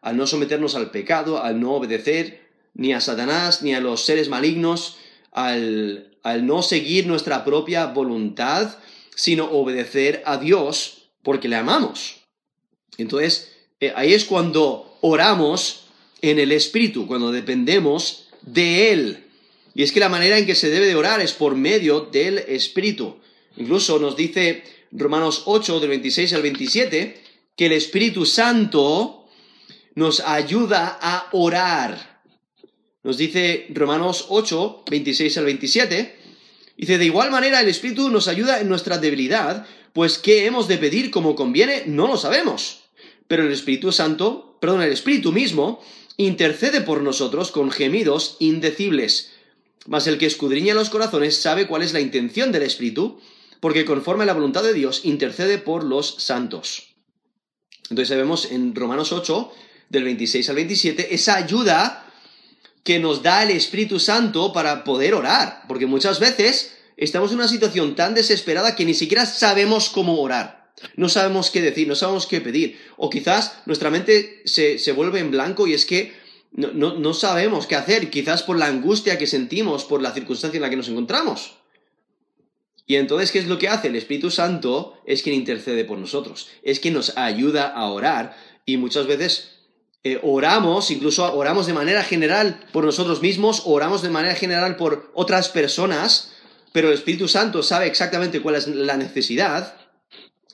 al 0.00 0.16
no 0.16 0.26
someternos 0.26 0.74
al 0.74 0.90
pecado, 0.90 1.42
al 1.42 1.60
no 1.60 1.74
obedecer 1.74 2.46
ni 2.74 2.92
a 2.92 3.00
Satanás 3.00 3.62
ni 3.62 3.74
a 3.74 3.80
los 3.80 4.04
seres 4.04 4.28
malignos, 4.28 4.96
al, 5.32 6.12
no 6.42 6.62
seguir 6.62 7.06
nuestra 7.06 7.44
propia 7.44 7.86
voluntad, 7.86 8.78
sino 9.14 9.44
obedecer 9.44 10.22
a 10.26 10.38
Dios 10.38 11.10
porque 11.22 11.48
le 11.48 11.56
amamos. 11.56 12.22
Entonces, 12.98 13.52
eh, 13.80 13.92
ahí 13.94 14.14
es 14.14 14.24
cuando 14.24 14.98
oramos 15.02 15.86
en 16.22 16.38
el 16.38 16.50
Espíritu, 16.50 17.06
cuando 17.06 17.30
dependemos 17.30 18.25
de 18.46 18.92
Él. 18.92 19.24
Y 19.74 19.82
es 19.82 19.92
que 19.92 20.00
la 20.00 20.08
manera 20.08 20.38
en 20.38 20.46
que 20.46 20.54
se 20.54 20.70
debe 20.70 20.86
de 20.86 20.94
orar 20.94 21.20
es 21.20 21.32
por 21.32 21.54
medio 21.54 22.00
del 22.00 22.38
Espíritu. 22.38 23.18
Incluso 23.56 23.98
nos 23.98 24.16
dice 24.16 24.64
Romanos 24.90 25.42
8, 25.44 25.80
del 25.80 25.90
26 25.90 26.32
al 26.32 26.42
27, 26.42 27.22
que 27.54 27.66
el 27.66 27.72
Espíritu 27.72 28.24
Santo 28.24 29.26
nos 29.94 30.20
ayuda 30.20 30.98
a 31.00 31.28
orar. 31.32 32.22
Nos 33.02 33.18
dice 33.18 33.66
Romanos 33.70 34.26
8, 34.28 34.84
26 34.90 35.38
al 35.38 35.44
27, 35.44 36.16
dice, 36.76 36.98
de 36.98 37.04
igual 37.04 37.30
manera 37.30 37.60
el 37.60 37.68
Espíritu 37.68 38.08
nos 38.10 38.28
ayuda 38.28 38.60
en 38.60 38.68
nuestra 38.68 38.98
debilidad, 38.98 39.66
pues 39.92 40.18
qué 40.18 40.44
hemos 40.46 40.68
de 40.68 40.78
pedir 40.78 41.10
como 41.10 41.34
conviene, 41.34 41.84
no 41.86 42.06
lo 42.06 42.16
sabemos. 42.16 42.84
Pero 43.28 43.44
el 43.44 43.52
Espíritu 43.52 43.92
Santo, 43.92 44.58
perdón, 44.60 44.82
el 44.82 44.92
Espíritu 44.92 45.32
mismo, 45.32 45.82
intercede 46.16 46.80
por 46.80 47.02
nosotros 47.02 47.50
con 47.50 47.70
gemidos 47.70 48.36
indecibles 48.38 49.32
mas 49.86 50.06
el 50.06 50.18
que 50.18 50.26
escudriña 50.26 50.74
los 50.74 50.90
corazones 50.90 51.36
sabe 51.36 51.66
cuál 51.66 51.82
es 51.82 51.92
la 51.92 52.00
intención 52.00 52.52
del 52.52 52.62
Espíritu, 52.62 53.20
porque 53.60 53.84
conforme 53.84 54.24
a 54.24 54.26
la 54.26 54.34
voluntad 54.34 54.62
de 54.62 54.74
Dios 54.74 55.02
intercede 55.04 55.58
por 55.58 55.84
los 55.84 56.16
santos. 56.18 56.94
Entonces 57.90 58.16
vemos 58.16 58.50
en 58.50 58.74
Romanos 58.74 59.12
8, 59.12 59.52
del 59.88 60.04
26 60.04 60.48
al 60.50 60.56
27, 60.56 61.14
esa 61.14 61.36
ayuda 61.36 62.12
que 62.82 62.98
nos 62.98 63.22
da 63.22 63.42
el 63.44 63.50
Espíritu 63.50 64.00
Santo 64.00 64.52
para 64.52 64.84
poder 64.84 65.14
orar, 65.14 65.62
porque 65.68 65.86
muchas 65.86 66.18
veces 66.18 66.76
estamos 66.96 67.30
en 67.30 67.38
una 67.38 67.48
situación 67.48 67.94
tan 67.94 68.14
desesperada 68.14 68.74
que 68.74 68.84
ni 68.84 68.94
siquiera 68.94 69.26
sabemos 69.26 69.88
cómo 69.88 70.20
orar. 70.20 70.65
No 70.96 71.08
sabemos 71.08 71.50
qué 71.50 71.60
decir, 71.62 71.88
no 71.88 71.94
sabemos 71.94 72.26
qué 72.26 72.40
pedir. 72.40 72.78
O 72.96 73.08
quizás 73.10 73.62
nuestra 73.66 73.90
mente 73.90 74.42
se, 74.44 74.92
vuelve 74.92 75.20
en 75.20 75.30
blanco 75.30 75.66
y 75.66 75.74
es 75.74 75.86
que 75.86 76.14
no, 76.52 76.94
no, 76.94 77.14
sabemos 77.14 77.66
qué 77.66 77.76
hacer, 77.76 78.08
quizás 78.10 78.42
por 78.42 78.58
la 78.58 78.66
angustia 78.66 79.18
que 79.18 79.26
sentimos, 79.26 79.84
por 79.84 80.00
la 80.00 80.12
circunstancia 80.12 80.56
en 80.58 80.62
la 80.62 80.70
que 80.70 80.76
nos 80.76 80.88
encontramos. 80.88 81.56
Y 82.86 82.96
entonces, 82.96 83.32
¿qué 83.32 83.40
es 83.40 83.46
lo 83.46 83.58
que 83.58 83.68
hace? 83.68 83.88
El 83.88 83.96
Espíritu 83.96 84.30
Santo 84.30 84.98
es 85.06 85.22
quien 85.22 85.34
intercede 85.34 85.84
por 85.84 85.98
nosotros, 85.98 86.48
es 86.62 86.78
quien 86.78 86.94
nos 86.94 87.16
ayuda 87.16 87.66
a 87.66 87.90
orar 87.90 88.36
y 88.64 88.76
muchas 88.76 89.06
veces 89.06 89.56
eh, 90.04 90.20
oramos, 90.22 90.90
incluso 90.90 91.34
oramos 91.34 91.66
de 91.66 91.72
manera 91.72 92.04
general 92.04 92.64
por 92.72 92.84
nosotros 92.84 93.22
mismos, 93.22 93.62
oramos 93.64 94.02
de 94.02 94.10
manera 94.10 94.36
general 94.36 94.76
por 94.76 95.10
otras 95.14 95.48
personas, 95.48 96.32
pero 96.72 96.88
el 96.88 96.94
Espíritu 96.94 97.26
Santo 97.26 97.62
sabe 97.62 97.86
exactamente 97.86 98.40
cuál 98.40 98.54
es 98.54 98.68
la 98.68 98.96
necesidad 98.96 99.74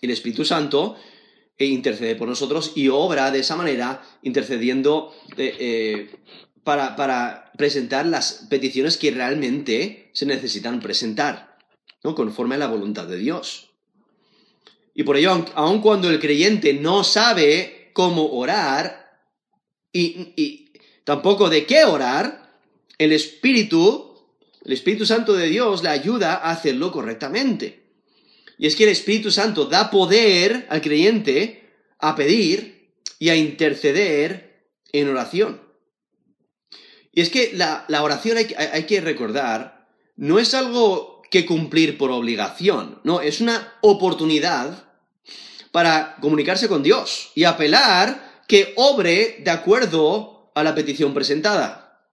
el 0.02 0.10
Espíritu 0.10 0.44
Santo 0.44 0.96
eh, 1.56 1.66
intercede 1.66 2.16
por 2.16 2.28
nosotros 2.28 2.72
y 2.74 2.88
obra 2.88 3.30
de 3.30 3.40
esa 3.40 3.56
manera, 3.56 4.02
intercediendo 4.22 5.14
eh, 5.36 6.10
para, 6.64 6.96
para, 6.96 7.52
presentar 7.56 8.06
las 8.06 8.46
peticiones 8.50 8.96
que 8.96 9.10
realmente 9.10 10.10
se 10.12 10.26
necesitan 10.26 10.80
presentar, 10.80 11.56
¿no? 12.02 12.14
conforme 12.14 12.56
a 12.56 12.58
la 12.58 12.66
voluntad 12.66 13.06
de 13.06 13.18
Dios. 13.18 13.70
Y 14.94 15.04
por 15.04 15.16
ello, 15.16 15.46
aun 15.54 15.80
cuando 15.80 16.10
el 16.10 16.20
creyente 16.20 16.74
no 16.74 17.04
sabe 17.04 17.90
cómo 17.92 18.32
orar, 18.32 19.20
y, 19.92 20.72
tampoco 21.04 21.48
de 21.48 21.66
qué 21.66 21.84
orar, 21.84 22.50
el 22.98 23.12
Espíritu, 23.12 24.14
el 24.64 24.72
Espíritu 24.72 25.06
Santo 25.06 25.34
de 25.34 25.48
Dios 25.48 25.82
le 25.82 25.90
ayuda 25.90 26.34
a 26.34 26.50
hacerlo 26.50 26.92
correctamente. 26.92 27.81
Y 28.62 28.68
es 28.68 28.76
que 28.76 28.84
el 28.84 28.90
Espíritu 28.90 29.32
Santo 29.32 29.64
da 29.64 29.90
poder 29.90 30.68
al 30.70 30.80
creyente 30.80 31.68
a 31.98 32.14
pedir 32.14 32.92
y 33.18 33.28
a 33.28 33.34
interceder 33.34 34.68
en 34.92 35.08
oración. 35.08 35.60
Y 37.10 37.22
es 37.22 37.28
que 37.28 37.50
la, 37.54 37.84
oración 38.00 38.36
hay, 38.36 38.54
hay, 38.56 38.84
que 38.84 39.00
recordar, 39.00 39.88
no 40.14 40.38
es 40.38 40.54
algo 40.54 41.22
que 41.28 41.44
cumplir 41.44 41.98
por 41.98 42.12
obligación, 42.12 43.00
no, 43.02 43.20
es 43.20 43.40
una 43.40 43.78
oportunidad 43.80 44.84
para 45.72 46.14
comunicarse 46.20 46.68
con 46.68 46.84
Dios 46.84 47.32
y 47.34 47.42
apelar 47.42 48.44
que 48.46 48.74
obre 48.76 49.38
de 49.42 49.50
acuerdo 49.50 50.52
a 50.54 50.62
la 50.62 50.72
petición 50.72 51.12
presentada. 51.14 52.06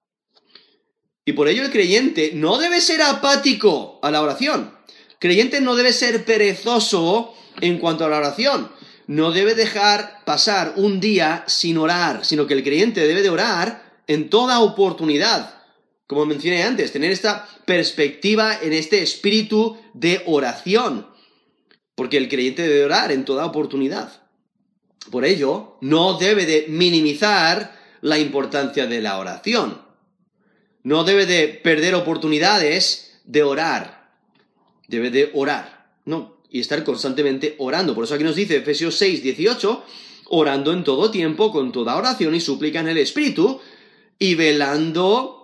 Y 1.25 1.33
por 1.33 1.47
ello 1.47 1.61
el 1.61 1.69
creyente 1.69 2.31
no 2.33 2.57
debe 2.57 2.81
ser 2.81 3.03
apático 3.03 3.99
a 4.01 4.09
la 4.09 4.23
oración. 4.23 4.79
Creyente 5.19 5.59
no 5.59 5.75
debe 5.75 5.91
ser 5.91 6.23
perezoso 6.23 7.35
en 7.59 7.77
cuanto 7.77 8.05
a 8.05 8.09
la 8.09 8.17
oración. 8.17 8.71
No 9.07 9.31
debe 9.31 9.53
dejar 9.53 10.23
pasar 10.23 10.73
un 10.77 10.99
día 10.99 11.43
sin 11.47 11.77
orar, 11.77 12.25
sino 12.25 12.47
que 12.47 12.53
el 12.53 12.63
creyente 12.63 13.05
debe 13.05 13.21
de 13.21 13.29
orar 13.29 14.01
en 14.07 14.29
toda 14.29 14.61
oportunidad. 14.61 15.55
Como 16.07 16.25
mencioné 16.25 16.63
antes, 16.63 16.91
tener 16.91 17.11
esta 17.11 17.47
perspectiva 17.65 18.57
en 18.61 18.73
este 18.73 19.01
espíritu 19.01 19.77
de 19.93 20.23
oración. 20.25 21.07
Porque 21.95 22.17
el 22.17 22.29
creyente 22.29 22.63
debe 22.63 22.85
orar 22.85 23.11
en 23.11 23.25
toda 23.25 23.45
oportunidad. 23.45 24.23
Por 25.11 25.25
ello, 25.25 25.77
no 25.81 26.17
debe 26.17 26.45
de 26.45 26.65
minimizar 26.69 27.77
la 28.01 28.19
importancia 28.19 28.87
de 28.87 29.01
la 29.01 29.17
oración. 29.19 29.81
No 30.83 31.03
debe 31.03 31.25
de 31.25 31.47
perder 31.47 31.95
oportunidades 31.95 33.19
de 33.25 33.43
orar. 33.43 33.98
Debe 34.89 35.11
de 35.11 35.31
orar, 35.33 35.93
¿no? 36.05 36.41
Y 36.49 36.59
estar 36.59 36.83
constantemente 36.83 37.55
orando. 37.59 37.95
Por 37.95 38.03
eso 38.03 38.15
aquí 38.15 38.23
nos 38.23 38.35
dice 38.35 38.57
Efesios 38.57 38.97
6, 38.97 39.21
18, 39.21 39.83
orando 40.29 40.73
en 40.73 40.83
todo 40.83 41.11
tiempo, 41.11 41.51
con 41.51 41.71
toda 41.71 41.95
oración 41.95 42.33
y 42.33 42.41
súplica 42.41 42.79
en 42.79 42.89
el 42.89 42.97
Espíritu, 42.97 43.61
y 44.17 44.35
velando 44.35 45.39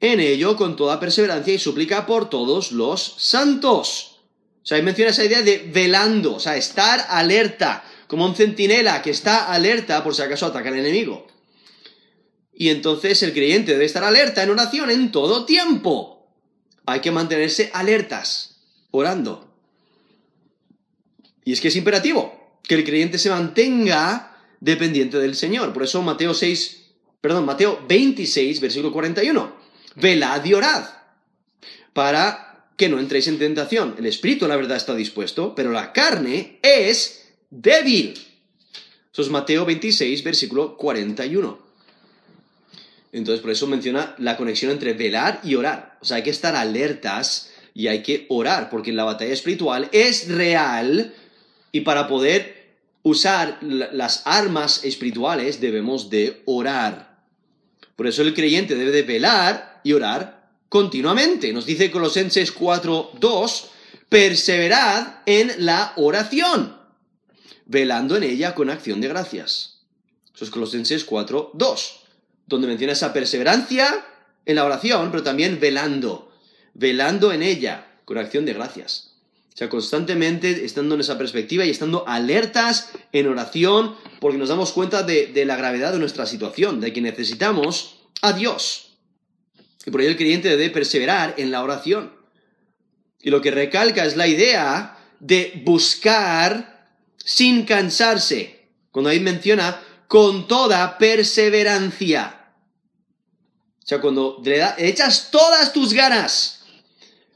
en 0.00 0.20
ello 0.20 0.56
con 0.56 0.76
toda 0.76 1.00
perseverancia 1.00 1.52
y 1.52 1.58
súplica 1.58 2.06
por 2.06 2.30
todos 2.30 2.70
los 2.70 3.16
santos. 3.18 4.20
O 4.62 4.66
sea, 4.68 4.76
ahí 4.76 4.82
menciona 4.82 5.10
esa 5.10 5.24
idea 5.24 5.42
de 5.42 5.68
velando, 5.72 6.36
o 6.36 6.40
sea, 6.40 6.56
estar 6.56 7.04
alerta, 7.08 7.84
como 8.06 8.24
un 8.24 8.36
centinela 8.36 9.02
que 9.02 9.10
está 9.10 9.52
alerta 9.52 10.04
por 10.04 10.14
si 10.14 10.22
acaso 10.22 10.46
ataca 10.46 10.68
al 10.68 10.78
enemigo. 10.78 11.26
Y 12.54 12.70
entonces 12.70 13.22
el 13.22 13.32
creyente 13.32 13.72
debe 13.72 13.84
estar 13.84 14.04
alerta 14.04 14.42
en 14.42 14.50
oración 14.50 14.90
en 14.90 15.10
todo 15.10 15.44
tiempo. 15.44 16.28
Hay 16.86 17.00
que 17.00 17.10
mantenerse 17.10 17.70
alertas, 17.72 18.57
orando. 18.90 19.52
Y 21.44 21.52
es 21.52 21.60
que 21.60 21.68
es 21.68 21.76
imperativo 21.76 22.58
que 22.62 22.74
el 22.74 22.84
creyente 22.84 23.18
se 23.18 23.30
mantenga 23.30 24.36
dependiente 24.60 25.18
del 25.18 25.34
Señor. 25.34 25.72
Por 25.72 25.84
eso 25.84 26.02
Mateo 26.02 26.34
6, 26.34 26.90
perdón, 27.20 27.46
Mateo 27.46 27.84
26, 27.88 28.60
versículo 28.60 28.92
41. 28.92 29.56
Velad 29.96 30.44
y 30.44 30.54
orad 30.54 30.84
para 31.92 32.68
que 32.76 32.88
no 32.88 33.00
entréis 33.00 33.26
en 33.26 33.38
tentación. 33.38 33.96
El 33.98 34.06
espíritu, 34.06 34.46
la 34.46 34.56
verdad, 34.56 34.76
está 34.76 34.94
dispuesto, 34.94 35.54
pero 35.54 35.72
la 35.72 35.92
carne 35.92 36.60
es 36.62 37.32
débil. 37.50 38.14
Eso 39.12 39.22
es 39.22 39.30
Mateo 39.30 39.64
26, 39.64 40.22
versículo 40.22 40.76
41. 40.76 41.58
Entonces, 43.10 43.40
por 43.40 43.50
eso 43.50 43.66
menciona 43.66 44.14
la 44.18 44.36
conexión 44.36 44.70
entre 44.70 44.92
velar 44.92 45.40
y 45.42 45.54
orar. 45.54 45.98
O 46.00 46.04
sea, 46.04 46.18
hay 46.18 46.22
que 46.22 46.30
estar 46.30 46.54
alertas 46.54 47.50
y 47.78 47.86
hay 47.86 48.02
que 48.02 48.26
orar, 48.28 48.70
porque 48.70 48.92
la 48.92 49.04
batalla 49.04 49.32
espiritual 49.32 49.88
es 49.92 50.26
real 50.26 51.14
y 51.70 51.82
para 51.82 52.08
poder 52.08 52.74
usar 53.04 53.58
las 53.62 54.22
armas 54.24 54.82
espirituales 54.82 55.60
debemos 55.60 56.10
de 56.10 56.42
orar. 56.44 57.22
Por 57.94 58.08
eso 58.08 58.22
el 58.22 58.34
creyente 58.34 58.74
debe 58.74 58.90
de 58.90 59.04
velar 59.04 59.80
y 59.84 59.92
orar 59.92 60.50
continuamente. 60.68 61.52
Nos 61.52 61.66
dice 61.66 61.88
Colosenses 61.88 62.50
4, 62.50 63.12
2, 63.20 63.70
perseverad 64.08 65.20
en 65.24 65.64
la 65.64 65.92
oración 65.94 66.78
velando 67.64 68.16
en 68.16 68.24
ella 68.24 68.56
con 68.56 68.70
acción 68.70 69.00
de 69.00 69.06
gracias. 69.06 69.82
Eso 70.34 70.44
es 70.44 70.50
Colosenses 70.50 71.04
4, 71.04 71.52
2, 71.54 72.00
donde 72.48 72.66
menciona 72.66 72.94
esa 72.94 73.12
perseverancia 73.12 74.04
en 74.46 74.56
la 74.56 74.64
oración, 74.64 75.12
pero 75.12 75.22
también 75.22 75.60
velando, 75.60 76.27
velando 76.78 77.32
en 77.32 77.42
ella 77.42 77.86
con 78.04 78.16
acción 78.16 78.46
de 78.46 78.54
gracias. 78.54 79.10
O 79.52 79.56
sea, 79.58 79.68
constantemente 79.68 80.64
estando 80.64 80.94
en 80.94 81.00
esa 81.00 81.18
perspectiva 81.18 81.64
y 81.64 81.70
estando 81.70 82.06
alertas 82.06 82.90
en 83.12 83.26
oración, 83.26 83.96
porque 84.20 84.38
nos 84.38 84.48
damos 84.48 84.72
cuenta 84.72 85.02
de, 85.02 85.44
la 85.44 85.56
gravedad 85.56 85.92
de 85.92 85.98
nuestra 85.98 86.26
situación, 86.26 86.80
de 86.80 86.92
que 86.92 87.00
necesitamos 87.00 87.98
a 88.22 88.32
Dios. 88.32 88.96
Y 89.84 89.90
por 89.90 90.00
ello 90.00 90.10
el 90.10 90.16
creyente 90.16 90.48
debe 90.48 90.70
perseverar 90.70 91.34
en 91.38 91.50
la 91.50 91.64
oración. 91.64 92.12
Y 93.20 93.30
lo 93.30 93.42
que 93.42 93.50
recalca 93.50 94.04
es 94.04 94.16
la 94.16 94.28
idea 94.28 94.96
de 95.18 95.60
buscar 95.64 96.94
sin 97.16 97.64
cansarse. 97.64 98.68
Cuando 98.92 99.10
ahí 99.10 99.18
menciona 99.18 99.80
con 100.06 100.46
toda 100.46 100.98
perseverancia. 100.98 102.52
O 103.82 103.86
sea, 103.86 104.00
cuando 104.00 104.40
le 104.44 104.62
echas 104.78 105.30
todas 105.32 105.72
tus 105.72 105.92
ganas, 105.92 106.57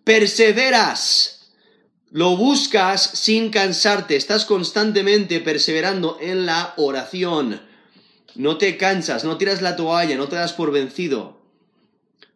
perseveras, 0.05 1.51
lo 2.11 2.37
buscas 2.37 3.03
sin 3.03 3.51
cansarte, 3.51 4.17
estás 4.17 4.45
constantemente 4.45 5.41
perseverando 5.41 6.19
en 6.21 6.47
la 6.47 6.75
oración. 6.77 7.63
No 8.35 8.59
te 8.59 8.77
cansas, 8.77 9.25
no 9.25 9.39
tiras 9.39 9.63
la 9.63 9.77
toalla, 9.77 10.17
no 10.17 10.29
te 10.29 10.37
das 10.37 10.53
por 10.53 10.73
vencido. 10.73 11.41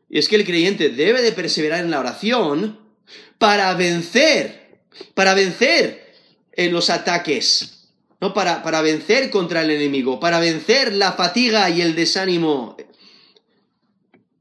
Y 0.09 0.18
es 0.18 0.29
que 0.29 0.37
el 0.37 0.44
creyente 0.44 0.88
debe 0.88 1.20
de 1.22 1.33
perseverar 1.33 1.81
en 1.81 1.90
la 1.90 2.00
oración 2.00 2.79
para 3.38 3.74
vencer, 3.74 4.81
para 5.14 5.35
vencer 5.35 6.14
en 6.52 6.72
los 6.72 6.90
ataques, 6.90 7.90
¿no? 8.20 8.33
Para, 8.33 8.62
para 8.62 8.81
vencer 8.83 9.31
contra 9.31 9.62
el 9.62 9.70
enemigo, 9.70 10.20
para 10.20 10.38
vencer 10.38 10.92
la 10.92 11.12
fatiga 11.12 11.68
y 11.70 11.83
el 11.83 11.94
desánimo. 11.94 12.76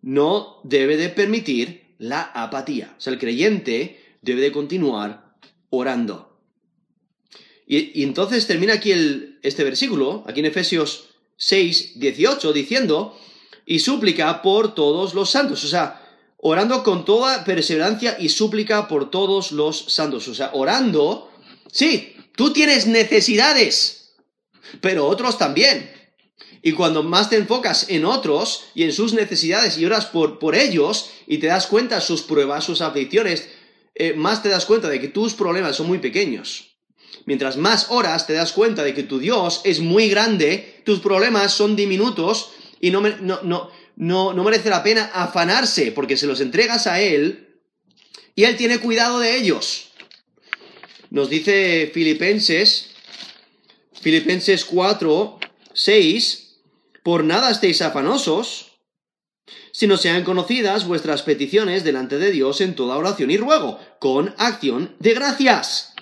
No 0.01 0.61
debe 0.63 0.97
de 0.97 1.09
permitir 1.09 1.84
la 1.97 2.21
apatía. 2.21 2.95
O 2.97 3.01
sea, 3.01 3.13
el 3.13 3.19
creyente 3.19 4.17
debe 4.21 4.41
de 4.41 4.51
continuar 4.51 5.35
orando. 5.69 6.39
Y, 7.67 8.03
entonces 8.03 8.47
termina 8.47 8.73
aquí 8.73 8.91
el, 8.91 9.39
este 9.41 9.63
versículo, 9.63 10.23
aquí 10.27 10.39
en 10.39 10.47
Efesios 10.47 11.09
6, 11.37 11.99
18, 11.99 12.53
diciendo, 12.53 13.17
y 13.65 13.79
súplica 13.79 14.41
por 14.41 14.75
todos 14.75 15.13
los 15.13 15.31
santos. 15.31 15.63
O 15.63 15.67
sea, 15.67 16.01
orando 16.37 16.83
con 16.83 17.05
toda 17.05 17.43
perseverancia 17.43 18.17
y 18.19 18.29
súplica 18.29 18.87
por 18.87 19.09
todos 19.09 19.51
los 19.51 19.93
santos. 19.93 20.27
O 20.27 20.35
sea, 20.35 20.51
orando 20.53 21.31
Sí, 21.75 22.15
tú 22.37 22.53
tienes 22.53 22.87
necesidades, 22.87 24.13
pero 24.79 25.07
otros 25.07 25.37
también. 25.37 25.91
Y 26.65 26.71
cuando 26.71 27.03
más 27.03 27.29
te 27.29 27.35
enfocas 27.35 27.85
en 27.89 28.05
otros 28.05 28.65
y 28.73 28.85
en 28.85 28.91
sus 28.91 29.13
necesidades 29.13 29.77
y 29.77 29.85
oras 29.85 30.07
por, 30.07 30.39
por 30.39 30.55
ellos 30.55 31.11
y 31.27 31.37
te 31.37 31.45
das 31.45 31.67
cuenta 31.67 32.01
sus 32.01 32.23
pruebas, 32.23 32.63
sus 32.63 32.81
aflicciones, 32.81 33.47
eh, 33.93 34.13
más 34.13 34.41
te 34.41 34.49
das 34.49 34.65
cuenta 34.65 34.89
de 34.89 34.99
que 34.99 35.09
tus 35.09 35.35
problemas 35.35 35.75
son 35.75 35.85
muy 35.85 35.99
pequeños. 35.99 36.71
Mientras 37.25 37.57
más 37.57 37.91
horas 37.91 38.25
te 38.25 38.33
das 38.33 38.51
cuenta 38.51 38.83
de 38.83 38.95
que 38.95 39.03
tu 39.03 39.19
Dios 39.19 39.61
es 39.63 39.79
muy 39.79 40.09
grande, 40.09 40.81
tus 40.83 41.01
problemas 41.01 41.53
son 41.53 41.75
diminutos 41.75 42.49
y 42.81 42.89
no, 42.89 43.01
no, 43.01 43.43
no, 43.43 43.69
no, 43.95 44.33
no 44.33 44.43
merece 44.43 44.71
la 44.71 44.81
pena 44.81 45.11
afanarse 45.13 45.91
porque 45.91 46.17
se 46.17 46.25
los 46.25 46.41
entregas 46.41 46.87
a 46.87 46.99
Él 46.99 47.59
y 48.33 48.45
Él 48.45 48.57
tiene 48.57 48.79
cuidado 48.79 49.19
de 49.19 49.37
ellos. 49.37 49.91
Nos 51.11 51.29
dice 51.29 51.91
Filipenses, 51.93 52.87
Filipenses 54.01 54.65
4, 54.65 55.39
6, 55.71 56.44
por 57.05 57.23
nada 57.23 57.51
estéis 57.51 57.83
afanosos, 57.83 58.79
sino 59.71 59.95
sean 59.95 60.23
conocidas 60.23 60.87
vuestras 60.87 61.21
peticiones 61.21 61.83
delante 61.83 62.17
de 62.17 62.31
Dios 62.31 62.61
en 62.61 62.73
toda 62.73 62.97
oración 62.97 63.29
y 63.29 63.37
ruego, 63.37 63.79
con 63.99 64.33
acción 64.39 64.95
de 64.97 65.13
gracias. 65.13 65.93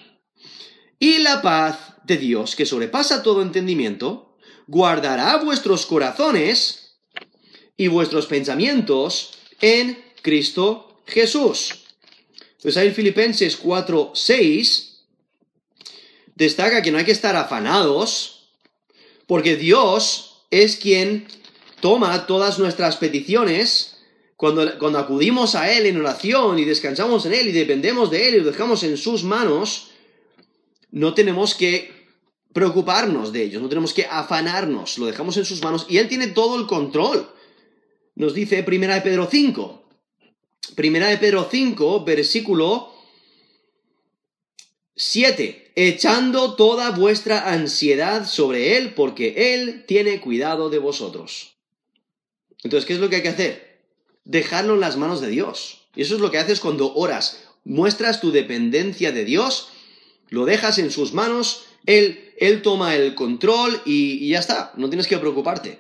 Y 0.99 1.17
la 1.17 1.41
paz 1.41 1.95
de 2.05 2.15
Dios, 2.15 2.55
que 2.55 2.65
sobrepasa 2.65 3.21
todo 3.21 3.41
entendimiento, 3.41 4.37
guardará 4.67 5.35
vuestros 5.43 5.85
corazones 5.85 6.95
y 7.75 7.89
vuestros 7.89 8.25
pensamientos 8.27 9.33
en 9.59 10.01
Cristo 10.21 11.01
Jesús. 11.05 11.83
Pues 12.61 12.77
ahí 12.77 12.91
Filipenses 12.91 13.57
4, 13.57 14.13
6 14.15 15.03
destaca 16.33 16.81
que 16.81 16.93
no 16.93 16.97
hay 16.97 17.03
que 17.03 17.11
estar 17.11 17.35
afanados, 17.35 18.53
porque 19.27 19.57
Dios 19.57 20.32
es 20.61 20.75
quien 20.75 21.27
toma 21.81 22.27
todas 22.27 22.59
nuestras 22.59 22.97
peticiones, 22.97 23.97
cuando, 24.35 24.77
cuando 24.77 24.99
acudimos 24.99 25.55
a 25.55 25.71
Él 25.71 25.85
en 25.85 25.99
oración 25.99 26.59
y 26.59 26.65
descansamos 26.65 27.25
en 27.25 27.33
Él 27.33 27.47
y 27.47 27.51
dependemos 27.51 28.11
de 28.11 28.27
Él 28.27 28.35
y 28.35 28.39
lo 28.39 28.51
dejamos 28.51 28.83
en 28.83 28.97
sus 28.97 29.23
manos, 29.23 29.89
no 30.91 31.13
tenemos 31.13 31.55
que 31.55 31.91
preocuparnos 32.53 33.33
de 33.33 33.43
ellos, 33.43 33.61
no 33.61 33.69
tenemos 33.69 33.93
que 33.93 34.05
afanarnos, 34.05 34.99
lo 34.99 35.07
dejamos 35.07 35.37
en 35.37 35.45
sus 35.45 35.63
manos 35.63 35.87
y 35.89 35.97
Él 35.97 36.07
tiene 36.07 36.27
todo 36.27 36.59
el 36.59 36.67
control. 36.67 37.27
Nos 38.15 38.35
dice 38.35 38.61
Primera 38.61 38.95
de 38.95 39.01
Pedro 39.01 39.27
5. 39.29 39.83
Primera 40.75 41.07
de 41.07 41.17
Pedro 41.17 41.47
5, 41.49 42.05
versículo 42.05 42.92
7. 44.95 45.71
Echando 45.75 46.55
toda 46.55 46.91
vuestra 46.91 47.51
ansiedad 47.51 48.27
sobre 48.27 48.77
Él, 48.77 48.93
porque 48.93 49.53
Él 49.53 49.85
tiene 49.87 50.21
cuidado 50.21 50.69
de 50.69 50.77
vosotros. 50.77 51.55
Entonces, 52.63 52.85
¿qué 52.85 52.93
es 52.93 52.99
lo 52.99 53.09
que 53.09 53.17
hay 53.17 53.21
que 53.23 53.29
hacer? 53.29 53.79
Dejarlo 54.23 54.75
en 54.75 54.79
las 54.79 54.97
manos 54.97 55.19
de 55.19 55.29
Dios. 55.29 55.87
Y 55.95 56.03
eso 56.03 56.15
es 56.15 56.21
lo 56.21 56.31
que 56.31 56.37
haces 56.37 56.59
cuando 56.59 56.93
oras. 56.93 57.43
Muestras 57.63 58.21
tu 58.21 58.31
dependencia 58.31 59.11
de 59.11 59.25
Dios, 59.25 59.69
lo 60.29 60.45
dejas 60.45 60.77
en 60.77 60.91
sus 60.91 61.13
manos, 61.13 61.65
Él, 61.85 62.33
él 62.37 62.61
toma 62.61 62.95
el 62.95 63.15
control 63.15 63.81
y, 63.85 64.25
y 64.25 64.29
ya 64.29 64.39
está, 64.39 64.73
no 64.75 64.89
tienes 64.89 65.07
que 65.07 65.17
preocuparte. 65.17 65.79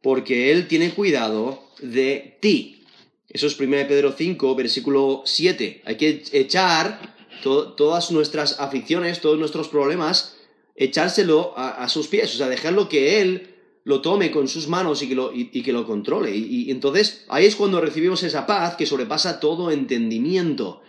Porque 0.00 0.50
Él 0.50 0.68
tiene 0.68 0.90
cuidado 0.90 1.68
de 1.80 2.38
ti. 2.40 2.84
Eso 3.28 3.46
es 3.46 3.58
1 3.58 3.70
Pedro 3.88 4.14
5, 4.16 4.54
versículo 4.54 5.22
7. 5.24 5.82
Hay 5.84 5.96
que 5.96 6.22
echar 6.32 7.12
todas 7.42 8.10
nuestras 8.10 8.58
aficiones, 8.58 9.20
todos 9.20 9.38
nuestros 9.38 9.68
problemas, 9.68 10.36
echárselo 10.74 11.52
a, 11.56 11.88
sus 11.88 12.08
pies, 12.08 12.34
o 12.34 12.38
sea, 12.38 12.48
dejarlo 12.48 12.88
que 12.88 13.20
Él 13.20 13.54
lo 13.84 14.00
tome 14.00 14.30
con 14.30 14.48
sus 14.48 14.68
manos 14.68 15.02
y 15.02 15.08
que 15.08 15.14
lo, 15.14 15.32
y, 15.34 15.62
que 15.62 15.72
lo 15.72 15.86
controle. 15.86 16.34
Y, 16.34 16.70
entonces 16.70 17.24
ahí 17.28 17.46
es 17.46 17.56
cuando 17.56 17.80
recibimos 17.80 18.22
esa 18.22 18.46
paz 18.46 18.76
que 18.76 18.86
sobrepasa 18.86 19.40
todo 19.40 19.70
entendimiento, 19.70 20.82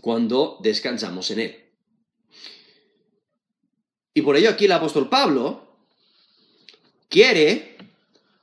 cuando 0.00 0.58
descansamos 0.62 1.30
en 1.30 1.40
Él. 1.40 1.56
Y 4.14 4.22
por 4.22 4.36
ello 4.36 4.50
aquí 4.50 4.66
el 4.66 4.72
apóstol 4.72 5.08
Pablo 5.08 5.66
quiere 7.08 7.76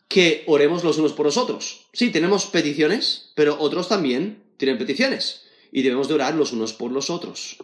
que 0.08 0.44
oremos 0.48 0.84
los 0.84 0.98
unos 0.98 1.14
por 1.14 1.26
los 1.26 1.38
otros. 1.38 1.88
Sí, 1.94 2.10
tenemos 2.10 2.48
peticiones, 2.48 3.32
pero 3.36 3.58
otros 3.60 3.88
también 3.88 4.44
tienen 4.58 4.78
peticiones. 4.78 5.46
Y 5.72 5.84
debemos 5.84 6.08
de 6.08 6.16
orar 6.16 6.36
los 6.36 6.52
unos 6.52 6.74
por 6.74 6.92
los 6.92 7.10
otros. 7.10 7.58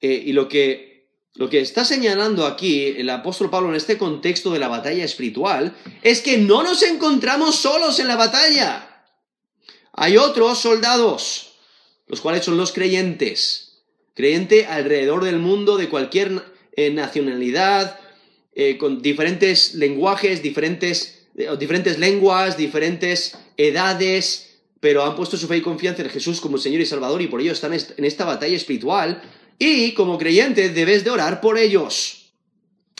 Eh, 0.00 0.22
y 0.26 0.32
lo 0.32 0.48
que 0.48 0.90
lo 1.34 1.48
que 1.48 1.60
está 1.60 1.84
señalando 1.84 2.44
aquí 2.44 2.86
el 2.86 3.08
apóstol 3.08 3.50
Pablo 3.50 3.70
en 3.70 3.76
este 3.76 3.96
contexto 3.96 4.52
de 4.52 4.58
la 4.58 4.68
batalla 4.68 5.04
espiritual 5.04 5.76
es 6.02 6.20
que 6.20 6.38
no 6.38 6.62
nos 6.62 6.82
encontramos 6.82 7.56
solos 7.56 8.00
en 8.00 8.08
la 8.08 8.16
batalla. 8.16 9.06
Hay 9.92 10.16
otros 10.16 10.58
soldados, 10.58 11.52
los 12.08 12.20
cuales 12.20 12.44
son 12.44 12.56
los 12.56 12.72
creyentes. 12.72 13.84
Creyente 14.14 14.66
alrededor 14.66 15.24
del 15.24 15.38
mundo 15.38 15.76
de 15.76 15.88
cualquier 15.88 16.42
eh, 16.76 16.90
nacionalidad, 16.90 18.00
eh, 18.52 18.76
con 18.76 19.00
diferentes 19.00 19.74
lenguajes, 19.74 20.42
diferentes, 20.42 21.28
diferentes 21.58 21.98
lenguas, 21.98 22.56
diferentes 22.56 23.36
edades, 23.56 24.49
pero 24.80 25.04
han 25.04 25.14
puesto 25.14 25.36
su 25.36 25.46
fe 25.46 25.58
y 25.58 25.62
confianza 25.62 26.02
en 26.02 26.08
Jesús 26.08 26.40
como 26.40 26.58
Señor 26.58 26.80
y 26.80 26.86
Salvador 26.86 27.20
y 27.20 27.28
por 27.28 27.40
ello 27.40 27.52
están 27.52 27.74
en 27.74 28.04
esta 28.04 28.24
batalla 28.24 28.56
espiritual 28.56 29.22
y 29.58 29.92
como 29.92 30.16
creyente 30.16 30.70
debes 30.70 31.04
de 31.04 31.10
orar 31.10 31.42
por 31.42 31.58
ellos. 31.58 32.32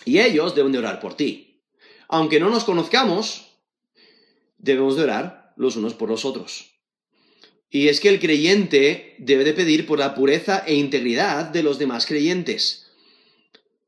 Y 0.04 0.20
ellos 0.20 0.54
deben 0.54 0.72
de 0.72 0.78
orar 0.78 1.00
por 1.00 1.16
ti. 1.16 1.62
Aunque 2.08 2.38
no 2.38 2.50
nos 2.50 2.64
conozcamos, 2.64 3.56
debemos 4.58 4.96
de 4.96 5.04
orar 5.04 5.54
los 5.56 5.76
unos 5.76 5.94
por 5.94 6.10
los 6.10 6.24
otros. 6.24 6.70
Y 7.70 7.88
es 7.88 8.00
que 8.00 8.08
el 8.08 8.20
creyente 8.20 9.14
debe 9.18 9.44
de 9.44 9.54
pedir 9.54 9.86
por 9.86 9.98
la 9.98 10.14
pureza 10.14 10.64
e 10.66 10.74
integridad 10.74 11.46
de 11.46 11.62
los 11.62 11.78
demás 11.78 12.04
creyentes. 12.04 12.90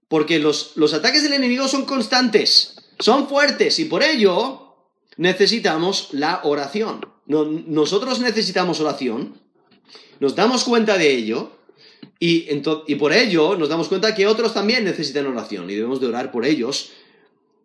Porque 0.08 0.38
los, 0.38 0.72
los 0.76 0.94
ataques 0.94 1.24
del 1.24 1.32
enemigo 1.34 1.68
son 1.68 1.84
constantes, 1.84 2.76
son 2.98 3.28
fuertes 3.28 3.78
y 3.78 3.86
por 3.86 4.02
ello 4.02 4.76
necesitamos 5.16 6.08
la 6.12 6.40
oración. 6.44 7.11
Nosotros 7.26 8.20
necesitamos 8.20 8.80
oración, 8.80 9.40
nos 10.20 10.34
damos 10.34 10.64
cuenta 10.64 10.98
de 10.98 11.12
ello 11.12 11.52
y, 12.18 12.54
por 12.96 13.12
ello 13.12 13.56
nos 13.56 13.68
damos 13.68 13.88
cuenta 13.88 14.14
que 14.14 14.26
otros 14.26 14.54
también 14.54 14.84
necesitan 14.84 15.26
oración 15.26 15.68
y 15.70 15.74
debemos 15.74 16.00
de 16.00 16.06
orar 16.06 16.30
por 16.30 16.44
ellos 16.44 16.90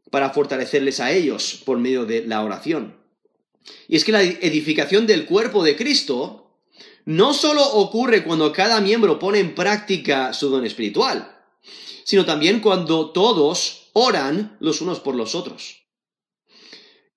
para 0.09 0.29
fortalecerles 0.29 0.99
a 0.99 1.11
ellos 1.11 1.61
por 1.65 1.77
medio 1.77 2.05
de 2.05 2.25
la 2.25 2.43
oración. 2.43 2.95
Y 3.87 3.97
es 3.97 4.05
que 4.05 4.11
la 4.11 4.23
edificación 4.23 5.05
del 5.05 5.25
cuerpo 5.25 5.63
de 5.63 5.75
Cristo 5.75 6.47
no 7.05 7.33
solo 7.33 7.65
ocurre 7.65 8.23
cuando 8.23 8.51
cada 8.51 8.81
miembro 8.81 9.19
pone 9.19 9.39
en 9.39 9.55
práctica 9.55 10.33
su 10.33 10.49
don 10.49 10.65
espiritual, 10.65 11.37
sino 12.03 12.25
también 12.25 12.59
cuando 12.59 13.11
todos 13.11 13.89
oran 13.93 14.57
los 14.59 14.81
unos 14.81 14.99
por 14.99 15.15
los 15.15 15.35
otros. 15.35 15.83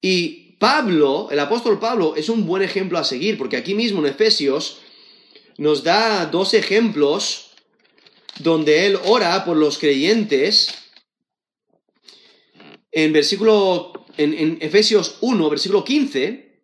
Y 0.01 0.50
Pablo, 0.61 1.29
el 1.31 1.41
apóstol 1.41 1.81
Pablo, 1.81 2.15
es 2.17 2.29
un 2.29 2.45
buen 2.45 2.63
ejemplo 2.63 2.99
a 2.99 3.05
seguir, 3.05 3.39
porque 3.39 3.57
aquí 3.57 3.75
mismo 3.75 4.01
en 4.01 4.13
Efesios 4.13 4.77
nos 5.57 5.83
da 5.83 6.27
dos 6.27 6.53
ejemplos 6.53 7.53
donde 8.41 8.87
él 8.87 8.99
ora 9.07 9.43
por 9.47 9.57
los 9.57 9.79
creyentes. 9.79 10.75
En 12.93 13.11
versículo, 13.15 14.05
en, 14.19 14.59
Efesios 14.61 15.17
1, 15.23 15.49
versículo 15.49 15.83
15, 15.83 16.61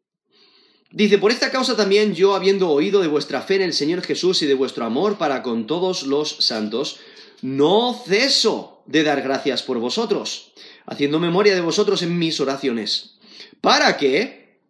dice, 0.90 1.16
por 1.16 1.32
esta 1.32 1.50
causa 1.50 1.74
también 1.74 2.14
yo, 2.14 2.34
habiendo 2.34 2.68
oído 2.68 3.00
de 3.00 3.08
vuestra 3.08 3.40
fe 3.40 3.54
en 3.54 3.62
el 3.62 3.72
Señor 3.72 4.02
Jesús 4.02 4.42
y 4.42 4.46
de 4.46 4.52
vuestro 4.52 4.84
amor 4.84 5.16
para 5.16 5.42
con 5.42 5.66
todos 5.66 6.02
los 6.02 6.36
santos, 6.40 6.98
no 7.40 7.98
ceso 8.06 8.82
de 8.84 9.04
dar 9.04 9.22
gracias 9.22 9.62
por 9.62 9.78
vosotros, 9.78 10.52
haciendo 10.84 11.18
memoria 11.18 11.54
de 11.54 11.62
vosotros 11.62 12.02
en 12.02 12.18
mis 12.18 12.40
oraciones, 12.40 13.15
para 13.60 13.96
que 13.96 14.60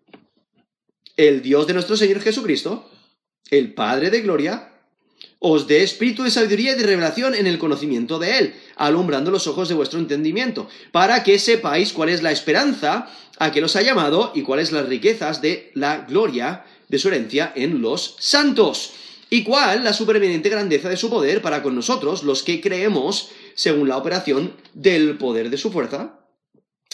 el 1.16 1.42
Dios 1.42 1.66
de 1.66 1.75
nuestro 1.75 1.96
Señor 1.96 2.20
Jesucristo, 2.20 2.90
el 3.51 3.75
Padre 3.75 4.11
de 4.11 4.21
Gloria, 4.21 4.73
os 5.38 5.67
dé 5.67 5.83
espíritu 5.83 6.23
de 6.23 6.31
sabiduría 6.31 6.73
y 6.73 6.77
de 6.77 6.87
revelación 6.87 7.35
en 7.35 7.46
el 7.46 7.58
conocimiento 7.58 8.19
de 8.19 8.38
Él, 8.38 8.54
alumbrando 8.77 9.31
los 9.31 9.46
ojos 9.46 9.69
de 9.69 9.75
vuestro 9.75 9.98
entendimiento, 9.98 10.69
para 10.92 11.23
que 11.23 11.38
sepáis 11.38 11.92
cuál 11.92 12.08
es 12.08 12.23
la 12.23 12.33
esperanza 12.33 13.08
a 13.38 13.52
que 13.52 13.61
los 13.61 13.77
ha 13.77 13.83
llamado 13.83 14.33
y 14.35 14.42
cuáles 14.42 14.73
las 14.73 14.88
riquezas 14.88 15.42
de 15.42 15.71
la 15.75 15.98
gloria 15.98 16.65
de 16.88 16.98
su 16.98 17.08
herencia 17.08 17.52
en 17.54 17.83
los 17.83 18.17
santos, 18.19 18.92
y 19.29 19.42
cuál 19.42 19.85
la 19.85 19.92
supereminente 19.92 20.48
grandeza 20.48 20.88
de 20.88 20.96
su 20.96 21.11
poder 21.11 21.42
para 21.42 21.63
con 21.63 21.75
nosotros, 21.75 22.23
los 22.23 22.42
que 22.42 22.61
creemos, 22.61 23.31
según 23.54 23.88
la 23.88 23.96
operación 23.96 24.54
del 24.73 25.19
poder 25.19 25.50
de 25.50 25.58
su 25.58 25.71
fuerza, 25.73 26.21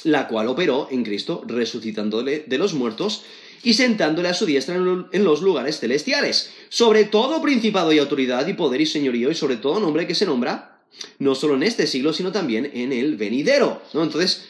la 0.04 0.28
cual 0.28 0.48
operó 0.48 0.88
en 0.90 1.04
Cristo, 1.04 1.42
resucitándole 1.46 2.44
de 2.46 2.58
los 2.58 2.74
muertos 2.74 3.24
y 3.62 3.74
sentándole 3.74 4.28
a 4.28 4.34
su 4.34 4.46
diestra 4.46 4.74
en 4.74 5.24
los 5.24 5.42
lugares 5.42 5.78
celestiales, 5.78 6.50
sobre 6.68 7.04
todo 7.04 7.40
principado 7.40 7.92
y 7.92 7.98
autoridad 7.98 8.46
y 8.46 8.54
poder 8.54 8.80
y 8.80 8.86
señorío 8.86 9.30
y 9.30 9.34
sobre 9.34 9.56
todo 9.56 9.78
nombre 9.78 10.06
que 10.06 10.14
se 10.14 10.26
nombra, 10.26 10.82
no 11.18 11.34
solo 11.34 11.54
en 11.54 11.62
este 11.62 11.86
siglo, 11.86 12.12
sino 12.12 12.32
también 12.32 12.70
en 12.74 12.92
el 12.92 13.16
venidero. 13.16 13.80
¿no? 13.94 14.02
Entonces, 14.02 14.46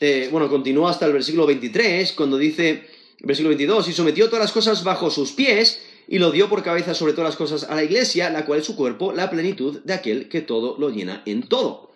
eh, 0.00 0.28
bueno, 0.32 0.48
continúa 0.48 0.90
hasta 0.90 1.06
el 1.06 1.12
versículo 1.12 1.46
23, 1.46 2.12
cuando 2.12 2.36
dice, 2.36 2.88
versículo 3.20 3.50
22, 3.50 3.88
y 3.88 3.92
sometió 3.92 4.26
todas 4.26 4.44
las 4.44 4.52
cosas 4.52 4.82
bajo 4.82 5.10
sus 5.10 5.32
pies, 5.32 5.80
y 6.08 6.18
lo 6.18 6.32
dio 6.32 6.48
por 6.48 6.62
cabeza 6.62 6.94
sobre 6.94 7.12
todas 7.12 7.30
las 7.30 7.36
cosas 7.36 7.70
a 7.70 7.76
la 7.76 7.84
iglesia, 7.84 8.28
la 8.30 8.44
cual 8.44 8.58
es 8.60 8.66
su 8.66 8.74
cuerpo, 8.74 9.12
la 9.12 9.30
plenitud 9.30 9.80
de 9.84 9.92
aquel 9.92 10.28
que 10.28 10.40
todo 10.40 10.76
lo 10.78 10.90
llena 10.90 11.22
en 11.26 11.44
todo. 11.44 11.92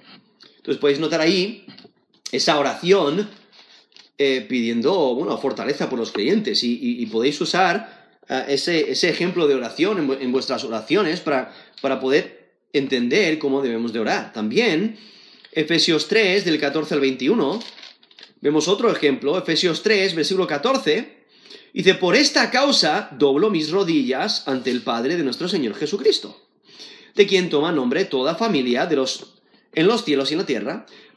Entonces 0.56 0.80
podéis 0.80 1.00
notar 1.00 1.20
ahí 1.20 1.66
esa 2.32 2.58
oración 2.58 3.28
eh, 4.18 4.46
pidiendo, 4.48 5.14
bueno, 5.14 5.36
fortaleza 5.36 5.90
por 5.90 5.98
los 5.98 6.10
creyentes 6.10 6.64
y, 6.64 7.04
podéis 7.06 7.38
usar 7.40 8.16
eh, 8.28 8.44
ese, 8.48 8.90
ese, 8.90 9.10
ejemplo 9.10 9.46
de 9.46 9.54
oración 9.54 10.16
en, 10.20 10.32
vuestras 10.32 10.64
oraciones 10.64 11.20
para, 11.20 11.54
para 11.82 12.00
poder 12.00 12.54
entender 12.72 13.38
cómo 13.38 13.60
debemos 13.60 13.92
de 13.92 14.00
orar. 14.00 14.32
También, 14.32 14.98
Efesios 15.52 16.08
3, 16.08 16.46
del 16.46 16.58
14 16.58 16.94
al 16.94 17.00
21, 17.00 17.60
vemos 18.40 18.68
otro 18.68 18.90
ejemplo, 18.90 19.36
Efesios 19.36 19.82
3, 19.82 20.14
versículo 20.14 20.46
14, 20.46 21.26
dice, 21.74 21.94
por 21.94 22.16
esta 22.16 22.50
causa 22.50 23.10
doblo 23.18 23.50
mis 23.50 23.70
rodillas 23.70 24.48
ante 24.48 24.70
el 24.70 24.82
Padre 24.82 25.16
de 25.16 25.24
nuestro 25.24 25.46
Señor 25.46 25.74
Jesucristo, 25.74 26.40
de 27.14 27.26
quien 27.26 27.50
toma 27.50 27.70
nombre 27.70 28.06
toda 28.06 28.34
familia 28.34 28.86
de 28.86 28.96
los, 28.96 29.42
en 29.74 29.86
los 29.86 30.04
cielos 30.04 30.30
y 30.30 30.34
en 30.34 30.40
la 30.40 30.46
tierra, 30.46 30.86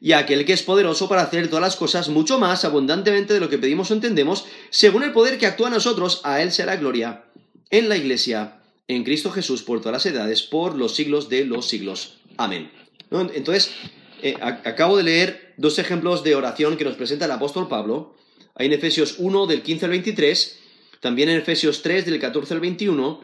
Y 0.00 0.12
aquel 0.12 0.46
que 0.46 0.54
es 0.54 0.62
poderoso 0.62 1.08
para 1.08 1.22
hacer 1.22 1.48
todas 1.48 1.62
las 1.62 1.76
cosas 1.76 2.08
mucho 2.08 2.38
más 2.38 2.64
abundantemente 2.64 3.34
de 3.34 3.40
lo 3.40 3.50
que 3.50 3.58
pedimos 3.58 3.90
o 3.90 3.94
entendemos, 3.94 4.46
según 4.70 5.02
el 5.02 5.12
poder 5.12 5.38
que 5.38 5.46
actúa 5.46 5.68
en 5.68 5.74
nosotros, 5.74 6.20
a 6.24 6.40
Él 6.40 6.52
será 6.52 6.76
gloria 6.76 7.24
en 7.70 7.88
la 7.88 7.96
Iglesia 7.96 8.60
en 8.88 9.04
Cristo 9.04 9.30
Jesús 9.30 9.62
por 9.62 9.80
todas 9.80 10.04
las 10.04 10.06
edades, 10.06 10.42
por 10.42 10.74
los 10.74 10.96
siglos 10.96 11.28
de 11.28 11.44
los 11.44 11.68
siglos. 11.68 12.18
Amén. 12.38 12.70
Entonces, 13.10 13.72
eh, 14.22 14.34
acabo 14.40 14.96
de 14.96 15.04
leer 15.04 15.54
dos 15.56 15.78
ejemplos 15.78 16.24
de 16.24 16.34
oración 16.34 16.76
que 16.76 16.84
nos 16.84 16.96
presenta 16.96 17.26
el 17.26 17.30
apóstol 17.30 17.68
Pablo. 17.68 18.16
Hay 18.54 18.66
en 18.66 18.72
Efesios 18.72 19.16
1 19.18 19.46
del 19.46 19.62
15 19.62 19.84
al 19.84 19.90
23, 19.92 20.58
también 21.00 21.28
en 21.28 21.38
Efesios 21.38 21.82
3 21.82 22.04
del 22.06 22.18
14 22.18 22.54
al 22.54 22.60
21, 22.60 23.20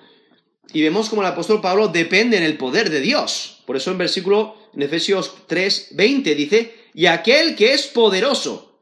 y 0.72 0.82
vemos 0.82 1.08
como 1.08 1.22
el 1.22 1.28
apóstol 1.28 1.60
Pablo 1.60 1.88
depende 1.88 2.36
en 2.36 2.42
el 2.42 2.56
poder 2.56 2.90
de 2.90 3.00
Dios. 3.00 3.62
Por 3.66 3.76
eso 3.76 3.90
en 3.90 3.98
versículo, 3.98 4.56
en 4.76 4.82
Efesios 4.82 5.32
3, 5.46 5.88
20 5.92 6.34
dice, 6.34 6.90
y 6.92 7.06
aquel 7.06 7.56
que 7.56 7.72
es 7.72 7.86
poderoso 7.86 8.78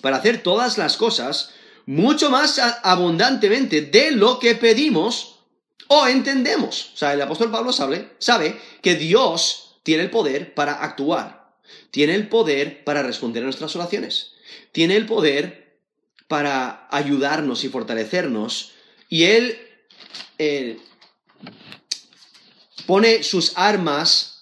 para 0.00 0.16
hacer 0.16 0.42
todas 0.42 0.78
las 0.78 0.96
cosas, 0.96 1.50
mucho 1.86 2.28
más 2.28 2.60
abundantemente 2.82 3.82
de 3.82 4.10
lo 4.10 4.40
que 4.40 4.56
pedimos, 4.56 5.36
o 5.88 6.08
entendemos. 6.08 6.90
O 6.94 6.96
sea, 6.96 7.14
el 7.14 7.22
apóstol 7.22 7.52
Pablo 7.52 7.72
sabe, 7.72 8.16
sabe 8.18 8.60
que 8.82 8.96
Dios 8.96 9.78
tiene 9.84 10.02
el 10.02 10.10
poder 10.10 10.54
para 10.54 10.82
actuar, 10.82 11.54
tiene 11.92 12.14
el 12.14 12.28
poder 12.28 12.82
para 12.82 13.04
responder 13.04 13.44
a 13.44 13.46
nuestras 13.46 13.76
oraciones, 13.76 14.32
tiene 14.72 14.96
el 14.96 15.06
poder 15.06 15.78
para 16.26 16.88
ayudarnos 16.90 17.62
y 17.62 17.68
fortalecernos, 17.68 18.72
y 19.08 19.24
Él 19.24 19.58
eh, 20.38 20.80
pone 22.86 23.22
sus 23.22 23.52
armas 23.54 24.35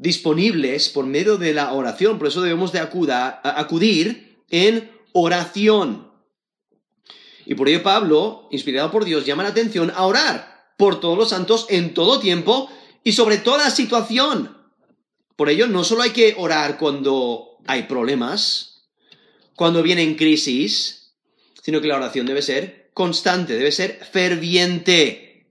disponibles 0.00 0.88
por 0.88 1.04
medio 1.04 1.36
de 1.36 1.52
la 1.52 1.74
oración, 1.74 2.18
por 2.18 2.28
eso 2.28 2.40
debemos 2.40 2.72
de 2.72 2.80
acudir 2.80 4.42
en 4.48 4.90
oración. 5.12 6.10
Y 7.44 7.54
por 7.54 7.68
ello 7.68 7.82
Pablo, 7.82 8.48
inspirado 8.50 8.90
por 8.90 9.04
Dios, 9.04 9.26
llama 9.26 9.42
la 9.42 9.50
atención 9.50 9.92
a 9.94 10.06
orar 10.06 10.72
por 10.78 11.00
todos 11.00 11.18
los 11.18 11.28
santos 11.28 11.66
en 11.68 11.92
todo 11.92 12.18
tiempo 12.18 12.70
y 13.04 13.12
sobre 13.12 13.36
toda 13.36 13.68
situación. 13.68 14.56
Por 15.36 15.50
ello, 15.50 15.66
no 15.66 15.84
solo 15.84 16.02
hay 16.02 16.10
que 16.10 16.34
orar 16.38 16.78
cuando 16.78 17.58
hay 17.66 17.82
problemas, 17.82 18.88
cuando 19.54 19.82
vienen 19.82 20.14
crisis, 20.14 21.12
sino 21.62 21.82
que 21.82 21.88
la 21.88 21.96
oración 21.96 22.24
debe 22.24 22.40
ser 22.40 22.90
constante, 22.94 23.52
debe 23.52 23.70
ser 23.70 24.00
ferviente. 24.10 25.46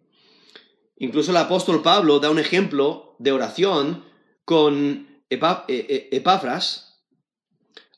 Incluso 0.98 1.30
el 1.30 1.38
apóstol 1.38 1.84
Pablo 1.84 2.20
da 2.20 2.32
un 2.32 2.40
ejemplo 2.40 3.16
de 3.20 3.32
oración 3.32 4.09
con 4.50 5.08
e, 5.30 5.38
e, 5.38 6.10
Epafras, 6.10 6.98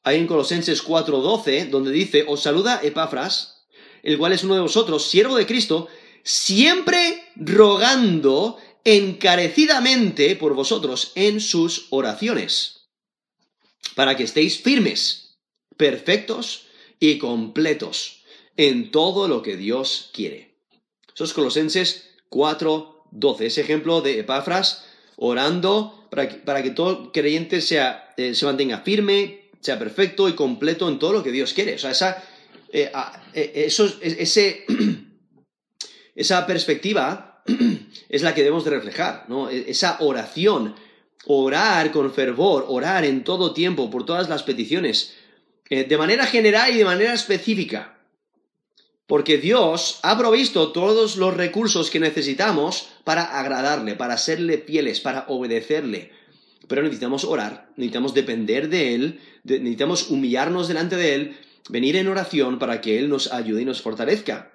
ahí 0.04 0.18
en 0.18 0.28
Colosenses 0.28 0.84
4:12, 0.84 1.70
donde 1.70 1.92
dice, 1.92 2.26
os 2.28 2.42
saluda 2.42 2.82
Epafras, 2.84 3.64
el 4.04 4.18
cual 4.18 4.34
es 4.34 4.44
uno 4.44 4.56
de 4.56 4.60
vosotros, 4.60 5.08
siervo 5.08 5.38
de 5.38 5.46
Cristo, 5.46 5.88
siempre 6.24 7.24
rogando 7.38 8.58
encarecidamente 8.84 10.36
por 10.36 10.54
vosotros 10.54 11.14
en 11.16 11.40
sus 11.40 11.88
oraciones, 11.90 12.90
para 13.96 14.18
que 14.18 14.24
estéis 14.24 14.62
firmes, 14.62 15.38
perfectos 15.78 16.66
y 17.00 17.18
completos 17.18 18.26
en 18.58 18.92
todo 18.92 19.30
lo 19.30 19.42
que 19.42 19.56
Dios 19.56 20.10
quiere. 20.12 20.58
Eso 21.16 21.24
es 21.24 21.32
Colosenses 21.32 22.10
4, 22.28 23.06
12, 23.12 23.46
ese 23.46 23.62
ejemplo 23.62 24.02
de 24.02 24.20
Epafras 24.20 24.84
orando 25.16 26.01
para 26.12 26.62
que, 26.62 26.72
todo 26.72 27.12
creyente 27.14 27.62
sea, 27.62 28.14
eh, 28.18 28.36
se 28.36 28.46
mantenga 28.46 28.80
firme, 28.80 29.50
sea 29.62 29.80
perfecto 29.80 30.28
y 30.28 30.34
completo 30.34 30.90
en 30.90 31.00
todo 31.00 31.14
lo 31.14 31.24
que 31.24 31.32
Dios 31.32 31.54
quiere. 31.54 31.76
O 31.76 31.80
sea, 31.80 31.92
esa, 31.92 32.22
eh, 32.72 32.92
eh, 33.34 33.70
ese 34.02 34.66
esa 36.16 36.46
perspectiva 36.46 37.42
es 38.10 38.22
la 38.24 38.36
que 38.36 38.42
debemos 38.42 38.66
de 38.66 38.72
reflejar, 38.72 39.26
¿no? 39.30 39.50
E, 39.50 39.72
esa 39.72 39.98
oración, 40.02 40.76
orar 41.28 41.92
con 41.92 42.14
fervor, 42.14 42.66
orar 42.68 43.06
en 43.06 43.24
todo 43.24 43.54
tiempo 43.54 43.90
por 43.90 44.06
todas 44.06 44.28
las 44.28 44.44
peticiones, 44.44 45.16
de 45.70 45.98
manera 45.98 46.26
general 46.26 46.74
y 46.74 46.78
de 46.78 46.84
manera 46.84 47.14
específica. 47.14 48.01
Porque 49.12 49.38
Dios 49.38 50.00
ha 50.04 50.18
provisto 50.18 50.72
todos 50.72 51.18
los 51.18 51.36
recursos 51.36 51.90
que 51.92 52.00
necesitamos 52.00 52.88
para 53.04 53.38
agradarle, 53.42 53.96
para 53.96 54.18
serle 54.18 54.60
fieles, 54.60 55.02
para 55.02 55.26
obedecerle. 55.28 56.14
Pero 56.70 56.82
necesitamos 56.82 57.26
orar, 57.26 57.74
necesitamos 57.76 58.14
depender 58.14 58.70
de 58.70 58.96
Él, 58.96 59.20
necesitamos 59.44 60.12
humillarnos 60.12 60.70
delante 60.70 60.96
de 60.96 61.14
Él, 61.14 61.38
venir 61.68 61.98
en 61.98 62.08
oración 62.08 62.58
para 62.58 62.80
que 62.80 63.00
Él 63.00 63.10
nos 63.10 63.34
ayude 63.34 63.64
y 63.64 63.66
nos 63.66 63.82
fortalezca. 63.82 64.54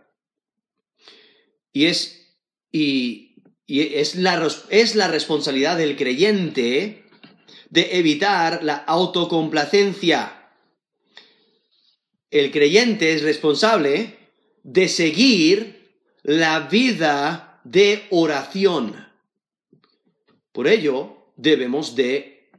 Y 1.71 1.85
es, 1.85 2.35
y, 2.73 3.35
es, 3.69 4.15
la, 4.15 4.49
es 4.71 4.95
la 4.95 5.09
responsabilidad 5.09 5.77
del 5.77 5.97
creyente 5.97 7.05
de 7.69 7.99
evitar 7.99 8.65
la 8.65 8.77
autocomplacencia. 8.77 10.51
El 12.31 12.51
creyente 12.51 13.13
es 13.13 13.21
responsable 13.21 14.16
de 14.67 14.89
seguir 14.89 15.95
la 16.25 16.59
vida 16.61 17.61
de 17.63 18.05
oración. 18.11 19.07
Por 20.51 20.67
ello, 20.67 21.31
debemos 21.37 21.95
de 21.95 22.51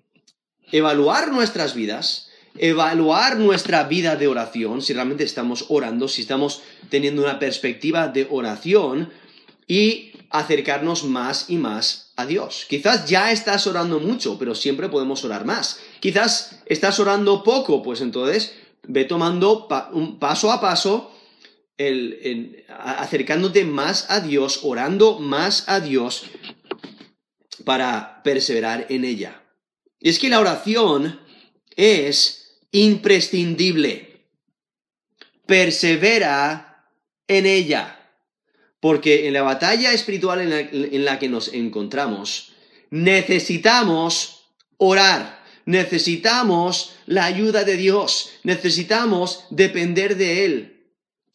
evaluar 0.72 1.32
nuestras 1.32 1.76
vidas, 1.76 2.30
evaluar 2.58 3.38
nuestra 3.38 3.84
vida 3.84 4.16
de 4.16 4.28
oración, 4.28 4.82
si 4.82 4.94
realmente 4.94 5.26
estamos 5.26 5.66
orando, 5.68 6.08
si 6.08 6.22
estamos 6.22 6.62
teniendo 6.90 7.22
una 7.22 7.40
perspectiva 7.40 8.08
de 8.08 8.26
oración 8.30 9.12
y 9.68 10.14
acercarnos 10.30 11.04
más 11.04 11.50
y 11.50 11.58
más 11.58 12.14
a 12.16 12.26
Dios. 12.26 12.66
Quizás 12.70 13.10
ya 13.10 13.34
estás 13.34 13.68
orando 13.68 14.00
mucho, 14.00 14.40
pero 14.40 14.56
siempre 14.56 14.88
podemos 14.88 15.26
orar 15.26 15.44
más. 15.44 15.82
Quizás 16.00 16.62
estás 16.68 17.02
orando 17.02 17.44
poco, 17.44 17.84
pues 17.84 18.00
entonces 18.00 18.54
ve 18.84 19.04
tomando 19.04 19.68
un 19.92 20.20
paso 20.20 20.54
a 20.54 20.62
paso, 20.62 21.12
acercándote 22.70 23.64
más 23.66 24.10
a 24.10 24.20
Dios, 24.20 24.62
orando 24.64 25.20
más 25.20 25.70
a 25.70 25.80
Dios 25.80 26.24
para 27.66 28.24
perseverar 28.24 28.88
en 28.90 29.06
ella. 29.06 29.44
Y 30.00 30.10
es 30.10 30.20
que 30.20 30.30
la 30.30 30.40
oración 30.40 31.20
es 31.76 32.60
imprescindible. 32.72 34.26
Persevera 35.46 36.68
en 37.28 37.46
ella. 37.46 37.94
Porque 38.80 39.28
en 39.28 39.34
la 39.34 39.42
batalla 39.42 39.92
espiritual 39.92 40.42
en 40.42 41.06
la, 41.06 41.20
que 41.20 41.30
nos 41.30 41.54
encontramos, 41.54 42.54
necesitamos 42.92 44.52
orar, 44.78 45.44
necesitamos 45.66 46.94
la 47.08 47.26
ayuda 47.26 47.64
de 47.64 47.76
Dios, 47.76 48.32
necesitamos 48.44 49.46
depender 49.50 50.16
de 50.16 50.46
Él. 50.46 50.77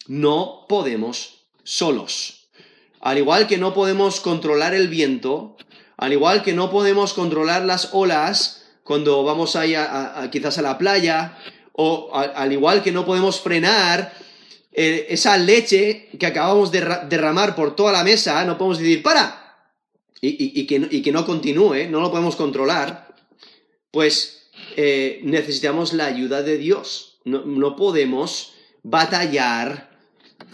No 0.08 0.66
podemos 0.68 1.44
solos. 1.64 2.48
al 3.00 3.18
igual 3.18 3.46
que 3.46 3.58
no 3.58 3.74
podemos 3.74 4.20
controlar 4.20 4.74
el 4.74 4.88
viento, 4.88 5.56
al 5.96 6.12
igual 6.12 6.42
que 6.42 6.52
no 6.52 6.70
podemos 6.70 7.14
controlar 7.14 7.64
las 7.64 7.90
olas 7.92 8.64
cuando 8.84 9.24
vamos 9.24 9.56
ahí 9.56 9.74
a, 9.74 10.28
quizás 10.30 10.58
a 10.58 10.62
la 10.62 10.78
playa, 10.78 11.38
o 11.72 12.10
al 12.14 12.52
igual 12.52 12.82
que 12.82 12.92
no 12.92 13.04
podemos 13.04 13.40
frenar 13.40 14.12
eh, 14.72 15.06
esa 15.10 15.36
leche 15.36 16.08
que 16.18 16.26
acabamos 16.26 16.70
de 16.72 16.80
derramar 17.08 17.54
por 17.54 17.76
toda 17.76 17.92
la 17.92 18.04
mesa, 18.04 18.44
no 18.44 18.56
podemos 18.56 18.78
decir, 18.78 19.02
para, 19.02 19.42
y, 20.20 20.66
que, 20.66 21.12
no 21.12 21.26
continúe, 21.26 21.88
no 21.90 22.00
lo 22.00 22.10
podemos 22.10 22.36
controlar, 22.36 23.14
pues 23.90 24.50
eh, 24.76 25.20
necesitamos 25.24 25.92
la 25.92 26.06
ayuda 26.06 26.42
de 26.42 26.58
Dios. 26.58 27.18
No, 27.24 27.76
podemos 27.76 28.52
batallar 28.82 29.91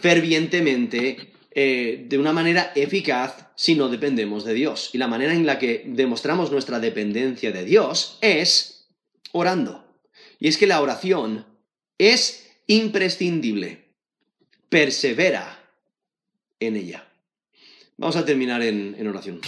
fervientemente 0.00 1.32
eh, 1.50 2.04
de 2.08 2.18
una 2.18 2.32
manera 2.32 2.72
eficaz 2.74 3.48
si 3.56 3.74
no 3.74 3.88
dependemos 3.88 4.44
de 4.44 4.54
Dios. 4.54 4.90
Y 4.92 4.98
la 4.98 5.08
manera 5.08 5.34
en 5.34 5.46
la 5.46 5.58
que 5.58 5.84
demostramos 5.86 6.52
nuestra 6.52 6.78
dependencia 6.80 7.52
de 7.52 7.64
Dios 7.64 8.18
es 8.20 8.88
orando. 9.32 9.84
Y 10.38 10.48
es 10.48 10.56
que 10.56 10.66
la 10.66 10.80
oración 10.80 11.46
es 11.98 12.48
imprescindible. 12.66 13.86
Persevera 14.68 15.58
en 16.60 16.76
ella. 16.76 17.08
Vamos 17.96 18.14
a 18.14 18.24
terminar 18.24 18.62
en, 18.62 19.06
oración. 19.08 19.40